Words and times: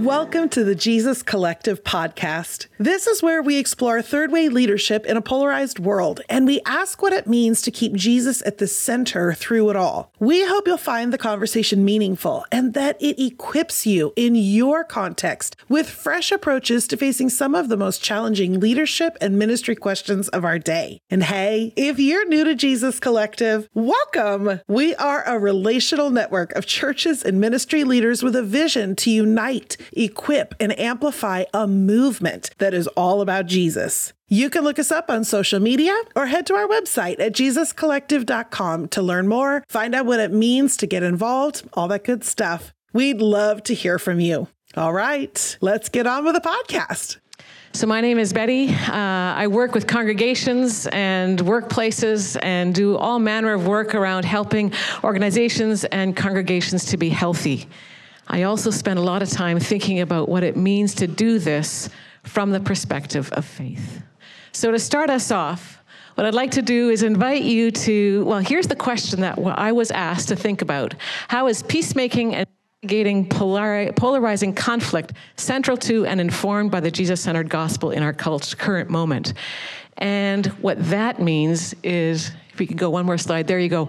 Welcome 0.00 0.48
to 0.50 0.64
the 0.64 0.74
Jesus 0.74 1.22
Collective 1.22 1.84
podcast. 1.84 2.68
This 2.78 3.06
is 3.06 3.22
where 3.22 3.42
we 3.42 3.58
explore 3.58 4.00
third 4.00 4.32
way 4.32 4.48
leadership 4.48 5.04
in 5.04 5.18
a 5.18 5.20
polarized 5.20 5.78
world 5.78 6.22
and 6.30 6.46
we 6.46 6.62
ask 6.64 7.02
what 7.02 7.12
it 7.12 7.26
means 7.26 7.60
to 7.60 7.70
keep 7.70 7.92
Jesus 7.92 8.42
at 8.46 8.56
the 8.56 8.66
center 8.66 9.34
through 9.34 9.68
it 9.68 9.76
all. 9.76 10.10
We 10.18 10.46
hope 10.46 10.66
you'll 10.66 10.78
find 10.78 11.12
the 11.12 11.18
conversation 11.18 11.84
meaningful 11.84 12.46
and 12.50 12.72
that 12.72 12.96
it 12.98 13.22
equips 13.22 13.86
you 13.86 14.14
in 14.16 14.34
your 14.34 14.84
context 14.84 15.54
with 15.68 15.90
fresh 15.90 16.32
approaches 16.32 16.86
to 16.88 16.96
facing 16.96 17.28
some 17.28 17.54
of 17.54 17.68
the 17.68 17.76
most 17.76 18.02
challenging 18.02 18.58
leadership 18.58 19.18
and 19.20 19.38
ministry 19.38 19.76
questions 19.76 20.28
of 20.28 20.46
our 20.46 20.58
day. 20.58 21.02
And 21.10 21.24
hey, 21.24 21.74
if 21.76 21.98
you're 21.98 22.26
new 22.26 22.44
to 22.44 22.54
Jesus 22.54 23.00
Collective, 23.00 23.68
welcome. 23.74 24.60
We 24.66 24.94
are 24.94 25.24
a 25.24 25.38
relational 25.38 26.08
network 26.08 26.52
of 26.52 26.64
churches 26.64 27.22
and 27.22 27.38
ministry 27.38 27.84
leaders 27.84 28.22
with 28.22 28.34
a 28.34 28.42
vision 28.42 28.96
to 28.96 29.10
unite 29.10 29.76
equip, 29.92 30.54
and 30.60 30.78
amplify 30.78 31.44
a 31.52 31.66
movement 31.66 32.50
that 32.58 32.74
is 32.74 32.86
all 32.88 33.20
about 33.20 33.46
Jesus. 33.46 34.12
You 34.28 34.48
can 34.48 34.62
look 34.62 34.78
us 34.78 34.92
up 34.92 35.10
on 35.10 35.24
social 35.24 35.58
media 35.58 35.96
or 36.14 36.26
head 36.26 36.46
to 36.46 36.54
our 36.54 36.68
website 36.68 37.18
at 37.18 37.32
jesuscollective.com 37.32 38.88
to 38.88 39.02
learn 39.02 39.26
more, 39.26 39.64
find 39.68 39.94
out 39.94 40.06
what 40.06 40.20
it 40.20 40.32
means 40.32 40.76
to 40.76 40.86
get 40.86 41.02
involved, 41.02 41.68
all 41.72 41.88
that 41.88 42.04
good 42.04 42.22
stuff. 42.22 42.72
We'd 42.92 43.20
love 43.20 43.62
to 43.64 43.74
hear 43.74 43.98
from 43.98 44.20
you. 44.20 44.46
All 44.76 44.92
right, 44.92 45.58
let's 45.60 45.88
get 45.88 46.06
on 46.06 46.24
with 46.24 46.34
the 46.34 46.40
podcast. 46.40 47.18
So, 47.72 47.86
my 47.86 48.00
name 48.00 48.18
is 48.18 48.32
Betty. 48.32 48.68
Uh, 48.68 48.92
I 48.92 49.46
work 49.46 49.74
with 49.74 49.86
congregations 49.86 50.88
and 50.88 51.38
workplaces 51.38 52.36
and 52.42 52.74
do 52.74 52.96
all 52.96 53.20
manner 53.20 53.52
of 53.52 53.66
work 53.66 53.94
around 53.94 54.24
helping 54.24 54.72
organizations 55.04 55.84
and 55.84 56.16
congregations 56.16 56.86
to 56.86 56.96
be 56.96 57.08
healthy. 57.08 57.68
I 58.30 58.44
also 58.44 58.70
spent 58.70 58.96
a 58.96 59.02
lot 59.02 59.22
of 59.22 59.28
time 59.28 59.58
thinking 59.58 59.98
about 59.98 60.28
what 60.28 60.44
it 60.44 60.56
means 60.56 60.94
to 60.96 61.08
do 61.08 61.40
this 61.40 61.90
from 62.22 62.52
the 62.52 62.60
perspective 62.60 63.28
of 63.32 63.44
faith. 63.44 64.02
So, 64.52 64.70
to 64.70 64.78
start 64.78 65.10
us 65.10 65.32
off, 65.32 65.82
what 66.14 66.26
I'd 66.26 66.34
like 66.34 66.52
to 66.52 66.62
do 66.62 66.90
is 66.90 67.02
invite 67.02 67.42
you 67.42 67.72
to, 67.72 68.24
well, 68.24 68.38
here's 68.38 68.68
the 68.68 68.76
question 68.76 69.20
that 69.22 69.36
I 69.36 69.72
was 69.72 69.90
asked 69.90 70.28
to 70.28 70.36
think 70.36 70.62
about 70.62 70.94
How 71.26 71.48
is 71.48 71.64
peacemaking 71.64 72.36
and 72.36 72.46
navigating 72.82 73.28
polarizing 73.28 74.54
conflict 74.54 75.12
central 75.36 75.76
to 75.78 76.06
and 76.06 76.20
informed 76.20 76.70
by 76.70 76.78
the 76.78 76.90
Jesus 76.90 77.20
centered 77.20 77.50
gospel 77.50 77.90
in 77.90 78.04
our 78.04 78.12
current 78.12 78.90
moment? 78.90 79.34
And 79.98 80.46
what 80.62 80.78
that 80.90 81.20
means 81.20 81.74
is, 81.82 82.30
if 82.52 82.60
we 82.60 82.68
could 82.68 82.78
go 82.78 82.90
one 82.90 83.06
more 83.06 83.18
slide, 83.18 83.48
there 83.48 83.58
you 83.58 83.68
go. 83.68 83.88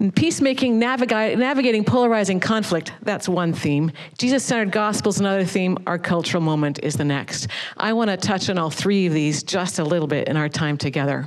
In 0.00 0.10
peacemaking, 0.10 0.80
navigating 0.80 1.84
polarizing 1.84 2.40
conflict, 2.40 2.92
that's 3.02 3.28
one 3.28 3.52
theme. 3.52 3.92
Jesus 4.18 4.42
centered 4.44 4.72
gospel 4.72 5.10
is 5.10 5.20
another 5.20 5.44
theme. 5.44 5.78
Our 5.86 6.00
cultural 6.00 6.42
moment 6.42 6.80
is 6.82 6.96
the 6.96 7.04
next. 7.04 7.46
I 7.76 7.92
want 7.92 8.10
to 8.10 8.16
touch 8.16 8.50
on 8.50 8.58
all 8.58 8.70
three 8.70 9.06
of 9.06 9.12
these 9.12 9.44
just 9.44 9.78
a 9.78 9.84
little 9.84 10.08
bit 10.08 10.26
in 10.26 10.36
our 10.36 10.48
time 10.48 10.76
together. 10.78 11.26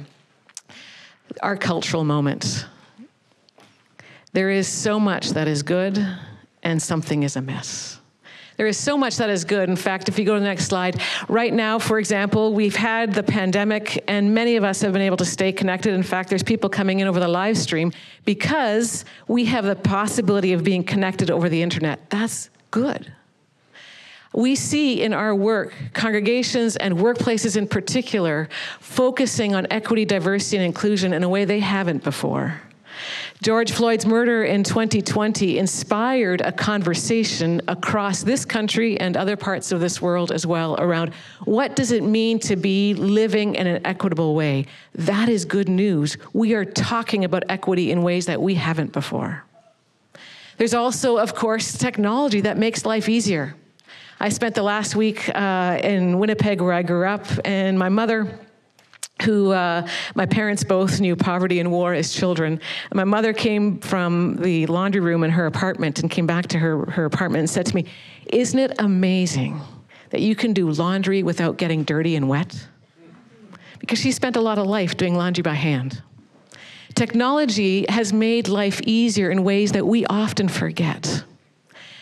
Our 1.42 1.56
cultural 1.56 2.04
moment. 2.04 2.66
There 4.34 4.50
is 4.50 4.68
so 4.68 5.00
much 5.00 5.30
that 5.30 5.48
is 5.48 5.64
good, 5.64 6.06
and 6.62 6.82
something 6.82 7.24
is 7.24 7.38
amiss. 7.38 8.02
There 8.58 8.66
is 8.66 8.76
so 8.76 8.98
much 8.98 9.18
that 9.18 9.30
is 9.30 9.46
good. 9.46 9.70
In 9.70 9.76
fact, 9.76 10.10
if 10.10 10.18
you 10.18 10.26
go 10.26 10.34
to 10.34 10.40
the 10.40 10.46
next 10.46 10.66
slide, 10.66 11.00
right 11.30 11.54
now, 11.54 11.78
for 11.78 12.00
example, 12.00 12.54
we've 12.54 12.76
had 12.76 13.14
the 13.14 13.22
pandemic, 13.22 14.04
and 14.08 14.34
many 14.34 14.56
of 14.56 14.64
us 14.64 14.82
have 14.82 14.94
been 14.94 15.04
able 15.04 15.18
to 15.18 15.26
stay 15.26 15.52
connected. 15.52 15.94
In 15.94 16.02
fact, 16.02 16.30
there's 16.30 16.42
people 16.42 16.68
coming 16.68 17.00
in 17.00 17.08
over 17.08 17.20
the 17.20 17.28
live 17.28 17.56
stream 17.56 17.94
because 18.26 19.06
we 19.28 19.46
have 19.46 19.64
the 19.64 19.76
possibility 19.76 20.54
of 20.54 20.64
being 20.64 20.84
connected 20.84 21.30
over 21.30 21.50
the 21.50 21.62
internet. 21.62 22.10
That's 22.10 22.50
good. 22.72 23.14
We 24.34 24.56
see 24.56 25.04
in 25.04 25.14
our 25.14 25.36
work, 25.36 25.74
congregations 25.94 26.76
and 26.78 26.98
workplaces 26.98 27.58
in 27.58 27.68
particular, 27.68 28.50
focusing 28.80 29.54
on 29.54 29.68
equity, 29.70 30.04
diversity, 30.04 30.58
and 30.58 30.66
inclusion 30.66 31.14
in 31.14 31.24
a 31.24 31.30
way 31.30 31.46
they 31.46 31.60
haven't 31.60 32.04
before. 32.04 32.62
George 33.42 33.72
Floyd's 33.72 34.06
murder 34.06 34.44
in 34.44 34.64
2020 34.64 35.60
inspired 35.60 36.42
a 36.42 36.52
conversation 36.52 37.62
across 37.68 38.24
this 38.24 38.46
country 38.46 39.00
and 39.00 39.16
other 39.16 39.38
parts 39.38 39.72
of 39.72 39.80
this 39.80 40.02
world 40.02 40.32
as 40.32 40.48
well 40.48 40.76
around 40.80 41.14
what 41.46 41.76
does 41.76 41.92
it 41.92 42.04
mean 42.04 42.40
to 42.40 42.56
be 42.56 42.96
living 42.96 43.54
in 43.54 43.68
an 43.68 43.86
equitable 43.86 44.34
way? 44.34 44.66
That 44.96 45.30
is 45.30 45.46
good 45.46 45.70
news. 45.70 46.18
We 46.34 46.56
are 46.56 46.66
talking 46.66 47.26
about 47.26 47.44
equity 47.48 47.92
in 47.92 48.02
ways 48.02 48.26
that 48.26 48.42
we 48.42 48.56
haven't 48.56 48.92
before. 48.92 49.44
There's 50.58 50.74
also, 50.74 51.18
of 51.18 51.36
course, 51.36 51.78
technology 51.78 52.42
that 52.42 52.58
makes 52.58 52.86
life 52.88 53.08
easier. 53.08 53.56
I 54.20 54.30
spent 54.30 54.56
the 54.56 54.64
last 54.64 54.96
week 54.96 55.30
uh, 55.36 55.80
in 55.84 56.18
Winnipeg, 56.18 56.60
where 56.60 56.74
I 56.74 56.82
grew 56.82 57.06
up, 57.06 57.28
and 57.46 57.78
my 57.78 57.90
mother 57.90 58.40
who 59.24 59.52
uh, 59.52 59.88
my 60.16 60.26
parents 60.26 60.64
both 60.64 61.00
knew 61.00 61.16
poverty 61.16 61.60
and 61.60 61.72
war 61.72 61.94
as 61.94 62.14
children. 62.14 62.60
My 62.94 63.04
mother 63.04 63.34
came 63.34 63.80
from 63.80 64.36
the 64.38 64.66
laundry 64.68 65.02
room 65.02 65.24
in 65.24 65.32
her 65.32 65.46
apartment 65.46 66.00
and 66.00 66.12
came 66.12 66.28
back 66.28 66.48
to 66.48 66.60
her, 66.60 66.86
her 66.92 67.06
apartment 67.06 67.40
and 67.40 67.50
said 67.50 67.66
to 67.68 67.76
me, 67.76 67.86
Isn't 68.28 68.60
it 68.60 68.74
amazing 68.80 69.60
that 70.12 70.22
you 70.22 70.36
can 70.36 70.54
do 70.54 70.70
laundry 70.70 71.24
without 71.24 71.58
getting 71.58 71.84
dirty 71.84 72.16
and 72.16 72.30
wet? 72.30 72.68
Because 73.80 74.00
she 74.00 74.12
spent 74.12 74.36
a 74.36 74.42
lot 74.42 74.58
of 74.58 74.68
life 74.68 74.98
doing 74.98 75.16
laundry 75.16 75.42
by 75.42 75.54
hand. 75.54 76.02
Technology 76.96 77.86
has 77.90 78.12
made 78.12 78.48
life 78.48 78.82
easier 78.82 79.30
in 79.30 79.44
ways 79.44 79.72
that 79.74 79.86
we 79.86 80.06
often 80.08 80.48
forget. 80.48 81.24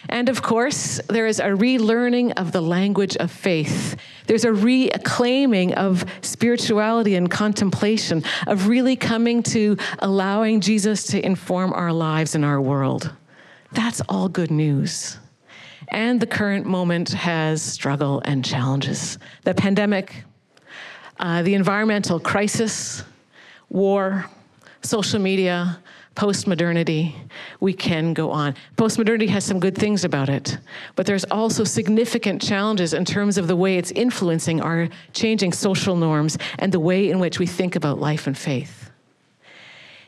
And 0.09 0.29
of 0.29 0.41
course, 0.41 0.99
there 1.09 1.27
is 1.27 1.39
a 1.39 1.49
relearning 1.49 2.33
of 2.37 2.51
the 2.51 2.61
language 2.61 3.15
of 3.17 3.31
faith. 3.31 3.95
There's 4.27 4.45
a 4.45 4.53
reclaiming 4.53 5.73
of 5.73 6.05
spirituality 6.21 7.15
and 7.15 7.29
contemplation, 7.29 8.23
of 8.47 8.67
really 8.67 8.95
coming 8.95 9.43
to 9.43 9.77
allowing 9.99 10.61
Jesus 10.61 11.03
to 11.07 11.25
inform 11.25 11.73
our 11.73 11.91
lives 11.91 12.35
and 12.35 12.45
our 12.45 12.61
world. 12.61 13.11
That's 13.71 14.01
all 14.07 14.29
good 14.29 14.51
news. 14.51 15.17
And 15.89 16.19
the 16.19 16.27
current 16.27 16.65
moment 16.65 17.09
has 17.09 17.61
struggle 17.61 18.21
and 18.25 18.43
challenges. 18.43 19.19
The 19.43 19.53
pandemic, 19.53 20.23
uh, 21.19 21.43
the 21.43 21.53
environmental 21.53 22.19
crisis, 22.19 23.03
war, 23.69 24.25
social 24.85 25.19
media, 25.19 25.79
postmodernity, 26.15 27.13
we 27.59 27.73
can 27.73 28.13
go 28.13 28.31
on. 28.31 28.55
Postmodernity 28.77 29.27
has 29.29 29.43
some 29.43 29.59
good 29.59 29.77
things 29.77 30.03
about 30.03 30.29
it, 30.29 30.57
but 30.95 31.05
there's 31.05 31.25
also 31.25 31.63
significant 31.63 32.41
challenges 32.41 32.93
in 32.93 33.03
terms 33.03 33.37
of 33.37 33.47
the 33.47 33.55
way 33.55 33.77
it's 33.77 33.91
influencing 33.91 34.61
our 34.61 34.87
changing 35.13 35.51
social 35.51 35.95
norms 35.95 36.37
and 36.59 36.71
the 36.71 36.79
way 36.79 37.09
in 37.09 37.19
which 37.19 37.39
we 37.39 37.45
think 37.45 37.75
about 37.75 37.99
life 37.99 38.27
and 38.27 38.37
faith. 38.37 38.89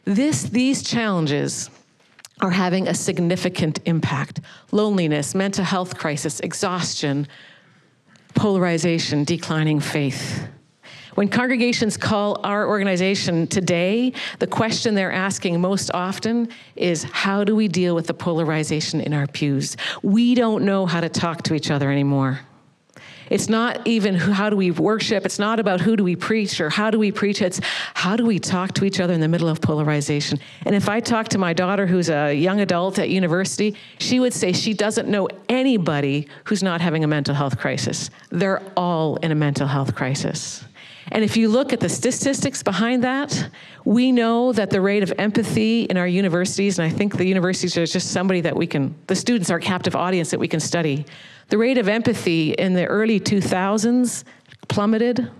This, 0.05 0.43
these 0.43 0.81
challenges 0.83 1.69
are 2.39 2.51
having 2.51 2.87
a 2.87 2.93
significant 2.93 3.79
impact 3.85 4.39
loneliness, 4.71 5.35
mental 5.35 5.65
health 5.65 5.97
crisis, 5.97 6.39
exhaustion, 6.39 7.27
polarization, 8.35 9.23
declining 9.23 9.79
faith. 9.79 10.47
When 11.17 11.29
congregations 11.29 11.97
call 11.97 12.39
our 12.43 12.67
organization 12.67 13.47
today, 13.47 14.13
the 14.37 14.45
question 14.45 14.93
they're 14.93 15.11
asking 15.11 15.59
most 15.59 15.89
often 15.91 16.47
is 16.75 17.01
how 17.05 17.43
do 17.43 17.55
we 17.55 17.67
deal 17.67 17.95
with 17.95 18.05
the 18.05 18.13
polarization 18.13 19.01
in 19.01 19.15
our 19.15 19.25
pews? 19.25 19.77
We 20.03 20.35
don't 20.35 20.63
know 20.63 20.85
how 20.85 21.01
to 21.01 21.09
talk 21.09 21.41
to 21.45 21.55
each 21.55 21.71
other 21.71 21.91
anymore. 21.91 22.41
It's 23.31 23.49
not 23.49 23.87
even 23.87 24.13
how 24.13 24.51
do 24.51 24.55
we 24.55 24.69
worship. 24.69 25.25
It's 25.25 25.39
not 25.39 25.59
about 25.59 25.81
who 25.81 25.95
do 25.95 26.03
we 26.03 26.15
preach 26.15 26.61
or 26.61 26.69
how 26.69 26.91
do 26.91 26.99
we 26.99 27.11
preach. 27.11 27.41
It's 27.41 27.59
how 27.95 28.15
do 28.15 28.23
we 28.23 28.37
talk 28.37 28.75
to 28.75 28.85
each 28.85 28.99
other 28.99 29.15
in 29.15 29.19
the 29.19 29.27
middle 29.27 29.49
of 29.49 29.59
polarization. 29.59 30.37
And 30.67 30.75
if 30.75 30.87
I 30.87 30.99
talk 30.99 31.29
to 31.29 31.39
my 31.39 31.51
daughter, 31.51 31.87
who's 31.87 32.11
a 32.11 32.31
young 32.31 32.61
adult 32.61 32.99
at 32.99 33.09
university, 33.09 33.75
she 33.97 34.19
would 34.19 34.33
say 34.33 34.51
she 34.53 34.75
doesn't 34.75 35.09
know 35.09 35.29
anybody 35.49 36.27
who's 36.43 36.61
not 36.61 36.79
having 36.79 37.03
a 37.03 37.07
mental 37.07 37.33
health 37.33 37.57
crisis. 37.57 38.11
They're 38.29 38.61
all 38.77 39.15
in 39.15 39.31
a 39.31 39.35
mental 39.35 39.65
health 39.65 39.95
crisis. 39.95 40.63
And 41.11 41.23
if 41.23 41.37
you 41.37 41.47
look 41.47 41.71
at 41.71 41.79
the 41.79 41.89
statistics 41.89 42.61
behind 42.63 43.03
that, 43.03 43.49
we 43.85 44.11
know 44.11 44.51
that 44.51 44.69
the 44.69 44.81
rate 44.81 45.03
of 45.03 45.13
empathy 45.17 45.83
in 45.83 45.97
our 45.97 46.07
universities, 46.07 46.79
and 46.79 46.85
I 46.85 46.93
think 46.93 47.15
the 47.15 47.25
universities 47.25 47.77
are 47.77 47.85
just 47.85 48.11
somebody 48.11 48.41
that 48.41 48.55
we 48.55 48.67
can, 48.67 48.93
the 49.07 49.15
students 49.15 49.49
are 49.49 49.57
a 49.57 49.61
captive 49.61 49.95
audience 49.95 50.31
that 50.31 50.39
we 50.39 50.47
can 50.47 50.59
study. 50.59 51.05
The 51.49 51.57
rate 51.57 51.77
of 51.77 51.87
empathy 51.87 52.51
in 52.51 52.73
the 52.73 52.85
early 52.85 53.19
2000s 53.19 54.25
plummeted, 54.67 55.31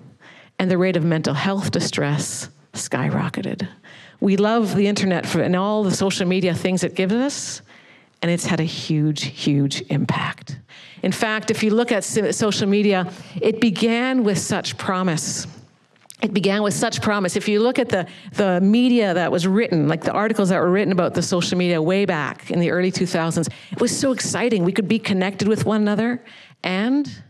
and 0.60 0.72
the 0.72 0.78
rate 0.78 0.96
of 0.96 1.04
mental 1.04 1.34
health 1.34 1.72
distress 1.72 2.50
skyrocketed. 2.74 3.68
We 4.20 4.38
love 4.38 4.76
the 4.76 4.88
internet 4.88 5.26
for, 5.26 5.42
and 5.42 5.56
all 5.56 5.84
the 5.84 5.92
social 5.92 6.26
media 6.26 6.56
things 6.56 6.84
it 6.84 6.96
gives 6.96 7.14
us, 7.14 7.62
and 8.22 8.32
it's 8.32 8.46
had 8.46 8.60
a 8.60 8.64
huge, 8.64 9.26
huge 9.26 9.82
impact. 9.90 10.58
In 11.04 11.12
fact, 11.12 11.52
if 11.52 11.62
you 11.62 11.72
look 11.72 11.92
at 11.92 12.04
social 12.04 12.68
media, 12.68 13.12
it 13.40 13.62
began 13.62 14.24
with 14.24 14.40
such 14.40 14.78
promise 14.78 15.46
it 16.22 16.34
began 16.34 16.64
with 16.64 16.74
such 16.74 17.02
promise. 17.02 17.36
If 17.36 17.48
you 17.48 17.60
look 17.60 17.78
at 17.78 17.90
the, 17.90 18.08
the 18.34 18.60
media 18.60 19.14
that 19.14 19.32
was 19.32 19.46
written, 19.46 19.88
like 19.88 20.04
the 20.04 20.12
articles 20.12 20.50
that 20.50 20.60
were 20.60 20.72
written 20.72 20.92
about 20.92 21.14
the 21.14 21.22
social 21.22 21.58
media 21.58 21.80
way 21.82 22.06
back 22.06 22.50
in 22.50 22.60
the 22.60 22.72
early 22.72 22.92
2000s, 22.92 23.48
it 23.72 23.80
was 23.80 23.96
so 23.96 24.12
exciting. 24.12 24.64
We 24.64 24.72
could 24.72 24.88
be 24.88 24.98
connected 24.98 25.48
with 25.48 25.66
one 25.66 25.82
another 25.82 26.24
And 26.64 27.24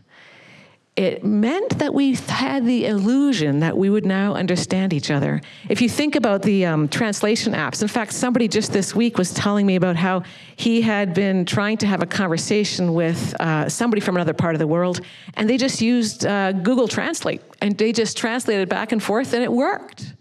it 0.98 1.22
meant 1.22 1.78
that 1.78 1.94
we 1.94 2.14
had 2.14 2.66
the 2.66 2.86
illusion 2.86 3.60
that 3.60 3.78
we 3.78 3.88
would 3.88 4.04
now 4.04 4.34
understand 4.34 4.92
each 4.92 5.12
other. 5.12 5.40
If 5.68 5.80
you 5.80 5.88
think 5.88 6.16
about 6.16 6.42
the 6.42 6.66
um, 6.66 6.88
translation 6.88 7.52
apps, 7.52 7.82
in 7.82 7.86
fact, 7.86 8.12
somebody 8.12 8.48
just 8.48 8.72
this 8.72 8.96
week 8.96 9.16
was 9.16 9.32
telling 9.32 9.64
me 9.64 9.76
about 9.76 9.94
how 9.94 10.24
he 10.56 10.82
had 10.82 11.14
been 11.14 11.44
trying 11.44 11.76
to 11.78 11.86
have 11.86 12.02
a 12.02 12.06
conversation 12.06 12.94
with 12.94 13.32
uh, 13.40 13.68
somebody 13.68 14.00
from 14.00 14.16
another 14.16 14.34
part 14.34 14.56
of 14.56 14.58
the 14.58 14.66
world, 14.66 15.00
and 15.34 15.48
they 15.48 15.56
just 15.56 15.80
used 15.80 16.26
uh, 16.26 16.50
Google 16.50 16.88
Translate, 16.88 17.42
and 17.62 17.78
they 17.78 17.92
just 17.92 18.16
translated 18.16 18.68
back 18.68 18.90
and 18.90 19.00
forth, 19.00 19.34
and 19.34 19.44
it 19.44 19.52
worked. 19.52 20.14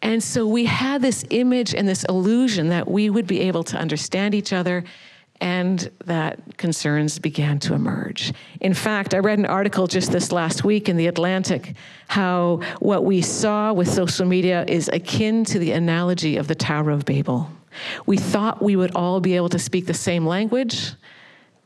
And 0.00 0.22
so 0.22 0.46
we 0.46 0.64
had 0.64 1.02
this 1.02 1.24
image 1.30 1.74
and 1.74 1.88
this 1.88 2.04
illusion 2.04 2.68
that 2.68 2.88
we 2.88 3.10
would 3.10 3.26
be 3.26 3.40
able 3.40 3.64
to 3.64 3.76
understand 3.76 4.32
each 4.32 4.52
other 4.52 4.84
and 5.40 5.90
that 6.04 6.58
concerns 6.58 7.18
began 7.18 7.58
to 7.60 7.74
emerge. 7.74 8.32
In 8.60 8.74
fact, 8.74 9.14
I 9.14 9.18
read 9.18 9.38
an 9.38 9.46
article 9.46 9.86
just 9.86 10.12
this 10.12 10.32
last 10.32 10.64
week 10.64 10.88
in 10.88 10.96
The 10.96 11.06
Atlantic 11.06 11.74
how 12.08 12.60
what 12.80 13.04
we 13.04 13.22
saw 13.22 13.72
with 13.72 13.88
social 13.88 14.26
media 14.26 14.64
is 14.68 14.88
akin 14.88 15.44
to 15.46 15.58
the 15.58 15.72
analogy 15.72 16.36
of 16.36 16.46
the 16.48 16.54
Tower 16.54 16.90
of 16.90 17.04
Babel. 17.04 17.50
We 18.04 18.18
thought 18.18 18.62
we 18.62 18.76
would 18.76 18.94
all 18.94 19.20
be 19.20 19.36
able 19.36 19.48
to 19.50 19.58
speak 19.58 19.86
the 19.86 19.94
same 19.94 20.26
language, 20.26 20.92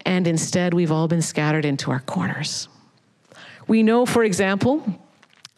and 0.05 0.27
instead 0.27 0.75
we've 0.75 0.93
all 0.93 1.09
been 1.09 1.23
scattered 1.23 1.65
into 1.65 1.91
our 1.91 2.01
corners. 2.01 2.69
We 3.67 3.83
know, 3.83 4.05
for 4.05 4.23
example, 4.23 4.85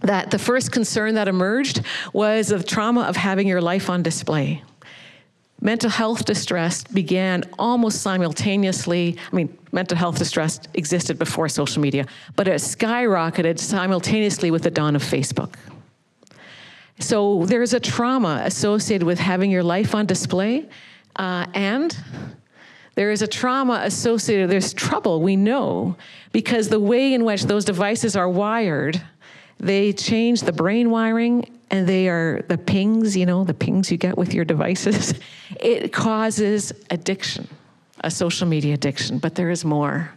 that 0.00 0.30
the 0.30 0.38
first 0.38 0.72
concern 0.72 1.16
that 1.16 1.28
emerged 1.28 1.82
was 2.12 2.48
the 2.48 2.62
trauma 2.62 3.02
of 3.02 3.16
having 3.16 3.48
your 3.48 3.60
life 3.60 3.90
on 3.90 4.02
display. 4.02 4.62
Mental 5.60 5.88
health 5.88 6.24
distress 6.24 6.84
began 6.84 7.42
almost 7.58 8.02
simultaneously. 8.02 9.16
I 9.32 9.36
mean, 9.36 9.56
mental 9.72 9.96
health 9.96 10.18
distress 10.18 10.60
existed 10.74 11.18
before 11.18 11.48
social 11.48 11.80
media, 11.80 12.06
but 12.36 12.46
it 12.46 12.54
skyrocketed 12.54 13.58
simultaneously 13.58 14.50
with 14.50 14.62
the 14.62 14.70
dawn 14.70 14.94
of 14.94 15.02
Facebook. 15.02 15.54
So 16.98 17.44
there's 17.46 17.74
a 17.74 17.80
trauma 17.80 18.42
associated 18.44 19.06
with 19.06 19.18
having 19.18 19.50
your 19.50 19.62
life 19.62 19.94
on 19.94 20.06
display, 20.06 20.68
uh, 21.16 21.46
and 21.54 21.96
there 22.94 23.10
is 23.10 23.22
a 23.22 23.26
trauma 23.26 23.80
associated, 23.84 24.50
there's 24.50 24.72
trouble, 24.72 25.20
we 25.20 25.36
know, 25.36 25.96
because 26.32 26.68
the 26.68 26.80
way 26.80 27.12
in 27.12 27.24
which 27.24 27.44
those 27.44 27.64
devices 27.64 28.16
are 28.16 28.28
wired 28.28 29.02
they 29.58 29.92
change 29.92 30.42
the 30.42 30.52
brain 30.52 30.90
wiring 30.90 31.55
and 31.70 31.88
they 31.88 32.08
are 32.08 32.42
the 32.48 32.58
pings, 32.58 33.16
you 33.16 33.26
know, 33.26 33.44
the 33.44 33.54
pings 33.54 33.90
you 33.90 33.96
get 33.98 34.16
with 34.16 34.34
your 34.34 34.44
devices. 34.44 35.14
It 35.60 35.92
causes 35.92 36.72
addiction, 36.90 37.48
a 38.00 38.10
social 38.10 38.46
media 38.46 38.74
addiction, 38.74 39.18
but 39.18 39.36
there 39.36 39.48
is 39.48 39.64
more. 39.64 40.12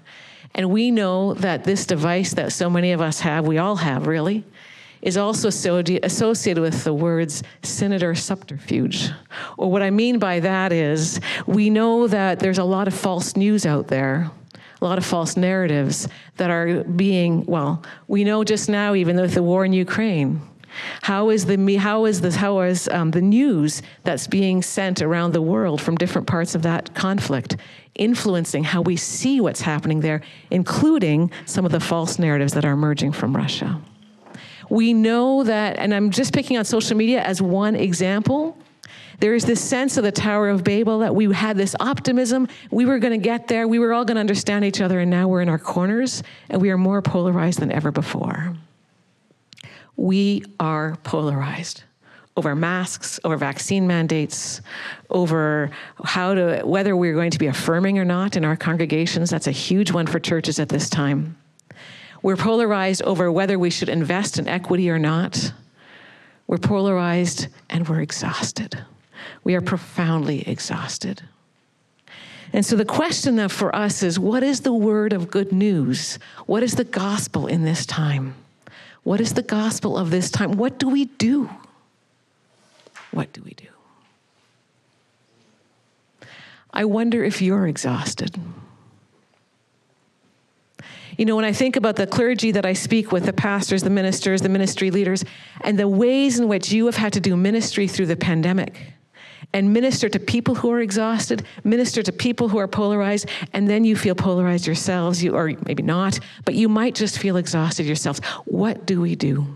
And 0.56 0.70
we 0.70 0.92
know 0.92 1.34
that 1.36 1.64
this 1.64 1.86
device 1.86 2.34
that 2.34 2.52
so 2.52 2.70
many 2.70 2.92
of 2.92 3.00
us 3.00 3.20
have, 3.22 3.48
we 3.48 3.58
all 3.58 3.78
have 3.78 4.08
really, 4.08 4.44
is 5.02 5.16
also 5.18 5.48
associated 5.48 6.62
with 6.62 6.84
the 6.84 6.94
words 6.94 7.44
senator 7.64 8.16
subterfuge. 8.16 9.12
Or 9.58 9.72
what 9.72 9.82
I 9.82 9.92
mean 9.92 10.20
by 10.20 10.42
that 10.42 10.74
is 10.74 11.22
we 11.46 11.70
know 11.70 12.08
that 12.08 12.40
there's 12.40 12.58
a 12.58 12.64
lot 12.64 12.88
of 12.88 12.94
false 12.94 13.38
news 13.38 13.66
out 13.66 13.88
there 13.88 14.30
a 14.82 14.86
lot 14.86 14.98
of 14.98 15.06
false 15.06 15.36
narratives 15.36 16.08
that 16.38 16.50
are 16.50 16.84
being, 16.84 17.46
well, 17.46 17.84
we 18.08 18.24
know 18.24 18.44
just 18.44 18.70
now, 18.70 18.96
even 18.96 19.20
with 19.20 19.34
the 19.34 19.44
war 19.44 19.66
in 19.66 19.74
Ukraine, 19.74 20.42
how 21.02 21.30
is 21.30 21.46
the 21.46 21.78
how 21.78 22.06
is 22.06 22.22
this 22.22 22.36
how 22.36 22.60
is 22.62 22.88
um, 22.90 23.12
the 23.12 23.22
news 23.22 23.82
that's 24.04 24.28
being 24.28 24.62
sent 24.62 25.02
around 25.02 25.34
the 25.34 25.42
world 25.42 25.82
from 25.82 25.96
different 25.96 26.28
parts 26.28 26.56
of 26.56 26.62
that 26.64 26.94
conflict 26.96 27.58
influencing 28.00 28.64
how 28.64 28.82
we 28.82 28.96
see 28.96 29.40
what's 29.42 29.62
happening 29.62 30.00
there, 30.00 30.22
including 30.50 31.32
some 31.46 31.66
of 31.66 31.72
the 31.72 31.80
false 31.80 32.18
narratives 32.18 32.54
that 32.54 32.66
are 32.66 32.72
emerging 32.72 33.12
from 33.12 33.36
Russia. 33.36 33.80
We 34.70 34.94
know 34.94 35.44
that, 35.44 35.78
and 35.78 35.94
I'm 35.94 36.10
just 36.10 36.34
picking 36.34 36.58
on 36.58 36.66
social 36.66 36.96
media 36.96 37.22
as 37.22 37.42
one 37.42 37.76
example. 37.76 38.58
There 39.20 39.36
is 39.36 39.44
this 39.44 39.60
sense 39.60 39.98
of 39.98 40.04
the 40.04 40.12
Tower 40.12 40.50
of 40.50 40.64
Babel 40.64 41.00
that 41.00 41.14
we 41.14 41.32
had 41.34 41.58
this 41.58 41.76
optimism. 41.80 42.48
We 42.72 42.86
were 42.86 43.00
going 43.00 43.20
to 43.20 43.24
get 43.24 43.48
there. 43.48 43.68
We 43.68 43.80
were 43.80 43.92
all 43.92 44.06
going 44.06 44.16
to 44.16 44.22
understand 44.22 44.64
each 44.64 44.80
other, 44.80 45.02
and 45.02 45.12
now 45.12 45.28
we're 45.28 45.42
in 45.42 45.50
our 45.50 45.60
corners, 45.60 46.24
and 46.50 46.62
we 46.62 46.70
are 46.70 46.78
more 46.78 47.02
polarized 47.02 47.60
than 47.60 47.72
ever 47.72 47.92
before. 47.92 48.56
We 50.00 50.46
are 50.60 50.98
polarized 51.04 51.84
over 52.38 52.56
masks, 52.56 53.20
over 53.26 53.36
vaccine 53.36 53.86
mandates, 53.86 54.62
over 55.10 55.72
how 56.06 56.34
to 56.34 56.62
whether 56.64 56.96
we're 56.96 57.14
going 57.14 57.32
to 57.32 57.40
be 57.40 57.48
affirming 57.48 58.00
or 58.00 58.06
not 58.06 58.38
in 58.38 58.46
our 58.46 58.56
congregations. 58.56 59.30
That's 59.30 59.48
a 59.48 59.52
huge 59.52 59.92
one 59.92 60.08
for 60.08 60.20
churches 60.20 60.60
at 60.60 60.70
this 60.70 60.90
time. 60.90 61.38
We're 62.22 62.38
polarized 62.38 63.02
over 63.04 63.32
whether 63.32 63.60
we 63.60 63.70
should 63.70 63.90
invest 63.90 64.40
in 64.40 64.48
equity 64.48 64.90
or 64.90 65.00
not. 65.00 65.52
We're 66.48 66.58
polarized 66.58 67.48
and 67.70 67.88
we're 67.88 68.02
exhausted 68.02 68.86
we 69.44 69.56
are 69.56 69.62
profoundly 69.62 70.48
exhausted. 70.48 71.24
And 72.52 72.66
so 72.66 72.76
the 72.76 72.86
question 72.86 73.36
that 73.36 73.52
for 73.52 73.76
us 73.76 74.02
is 74.02 74.18
what 74.18 74.44
is 74.44 74.62
the 74.62 74.74
word 74.74 75.14
of 75.14 75.30
good 75.30 75.52
news? 75.52 76.18
What 76.46 76.64
is 76.64 76.76
the 76.76 76.84
gospel 76.84 77.48
in 77.48 77.64
this 77.64 77.86
time? 77.86 78.36
What 79.04 79.22
is 79.22 79.34
the 79.34 79.42
gospel 79.42 79.98
of 79.98 80.12
this 80.12 80.30
time? 80.30 80.54
What 80.54 80.78
do 80.78 80.90
we 80.90 81.06
do? 81.06 81.50
What 83.12 83.34
do 83.34 83.42
we 83.42 83.52
do? 83.52 83.66
I 86.72 86.86
wonder 86.86 87.24
if 87.24 87.42
you're 87.42 87.68
exhausted. 87.68 88.40
You 91.18 91.26
know, 91.26 91.36
when 91.36 91.44
I 91.44 91.52
think 91.52 91.76
about 91.76 91.98
the 91.98 92.08
clergy 92.08 92.52
that 92.52 92.66
I 92.66 92.74
speak 92.74 93.12
with, 93.12 93.26
the 93.26 93.34
pastors, 93.34 93.84
the 93.84 93.90
ministers, 93.90 94.42
the 94.42 94.48
ministry 94.48 94.90
leaders, 94.90 95.26
and 95.62 95.78
the 95.78 95.88
ways 95.88 96.40
in 96.40 96.48
which 96.48 96.72
you 96.72 96.86
have 96.86 96.96
had 96.96 97.12
to 97.14 97.20
do 97.20 97.36
ministry 97.36 97.88
through 97.88 98.06
the 98.06 98.16
pandemic, 98.16 98.94
and 99.54 99.74
minister 99.74 100.10
to 100.10 100.20
people 100.20 100.56
who 100.56 100.72
are 100.72 100.80
exhausted, 100.80 101.44
minister 101.64 102.04
to 102.04 102.12
people 102.12 102.50
who 102.50 102.60
are 102.60 102.68
polarized, 102.68 103.28
and 103.54 103.68
then 103.68 103.84
you 103.84 103.96
feel 103.96 104.16
polarized 104.16 104.68
yourselves, 104.68 105.24
you, 105.24 105.36
or 105.36 105.54
maybe 105.66 105.82
not, 105.82 106.20
but 106.46 106.54
you 106.54 106.70
might 106.70 106.94
just 106.96 107.18
feel 107.18 107.38
exhausted 107.38 107.86
yourselves. 107.86 108.20
What 108.46 108.86
do 108.86 109.02
we 109.02 109.16
do? 109.16 109.48